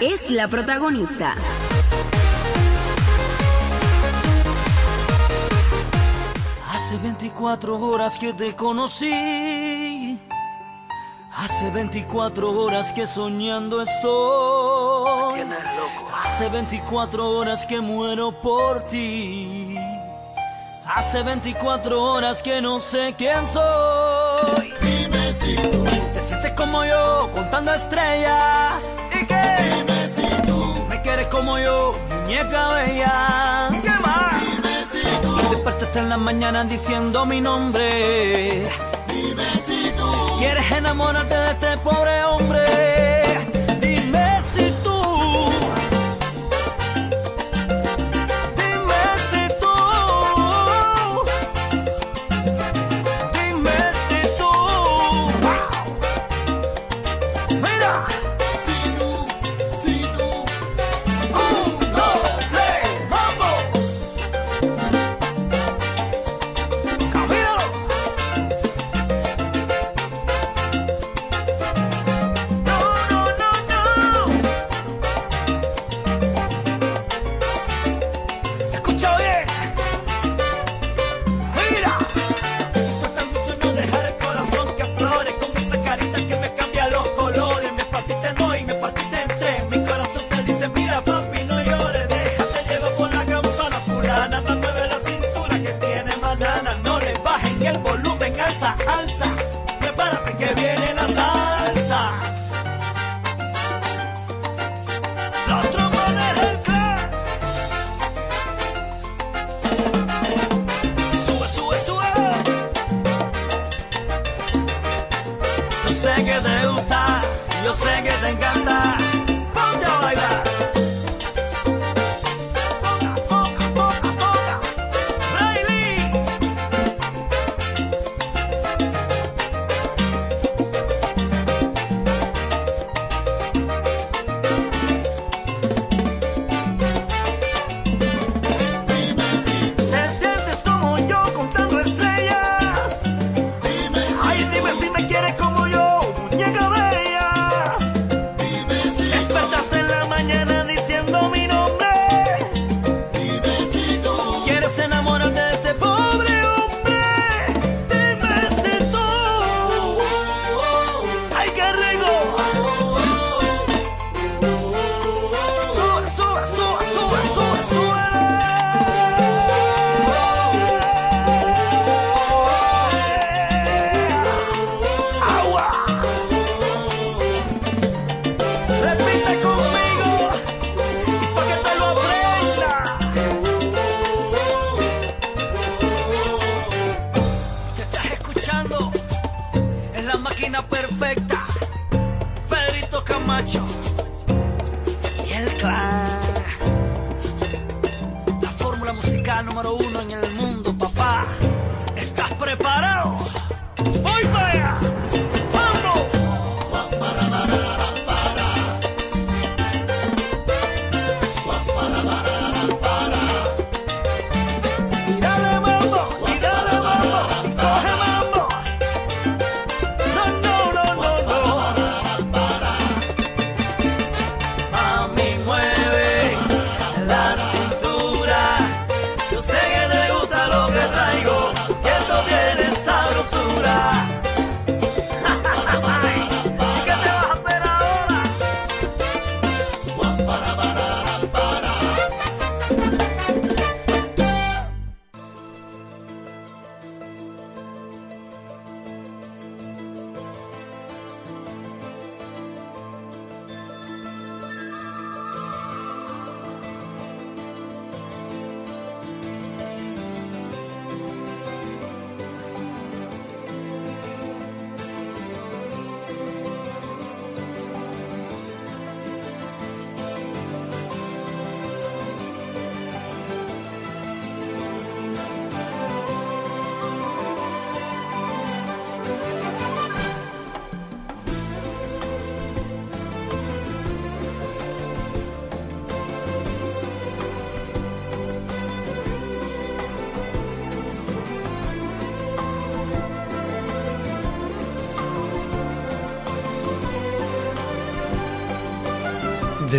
[0.00, 1.34] es la protagonista.
[6.72, 10.18] Hace 24 horas que te conocí.
[11.34, 15.40] Hace 24 horas que soñando estoy.
[16.24, 19.76] Hace 24 horas que muero por ti.
[20.86, 24.74] Hace 24 horas que no sé quién soy.
[26.14, 28.87] Te sientes como yo contando estrellas
[31.18, 33.68] eres como yo, muñeca bella.
[33.82, 34.40] ¿Qué más?
[34.40, 35.36] Dime si tú.
[35.50, 38.68] Despertaste en las mañanas diciendo mi nombre.
[39.08, 40.38] Dime si tú.
[40.38, 42.87] Quieres enamorarte de este pobre hombre.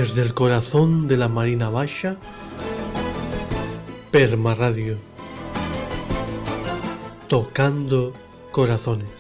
[0.09, 2.17] Desde el corazón de la Marina Baixa,
[4.09, 4.97] Perma Radio.
[7.27, 8.11] Tocando
[8.51, 9.18] corazones.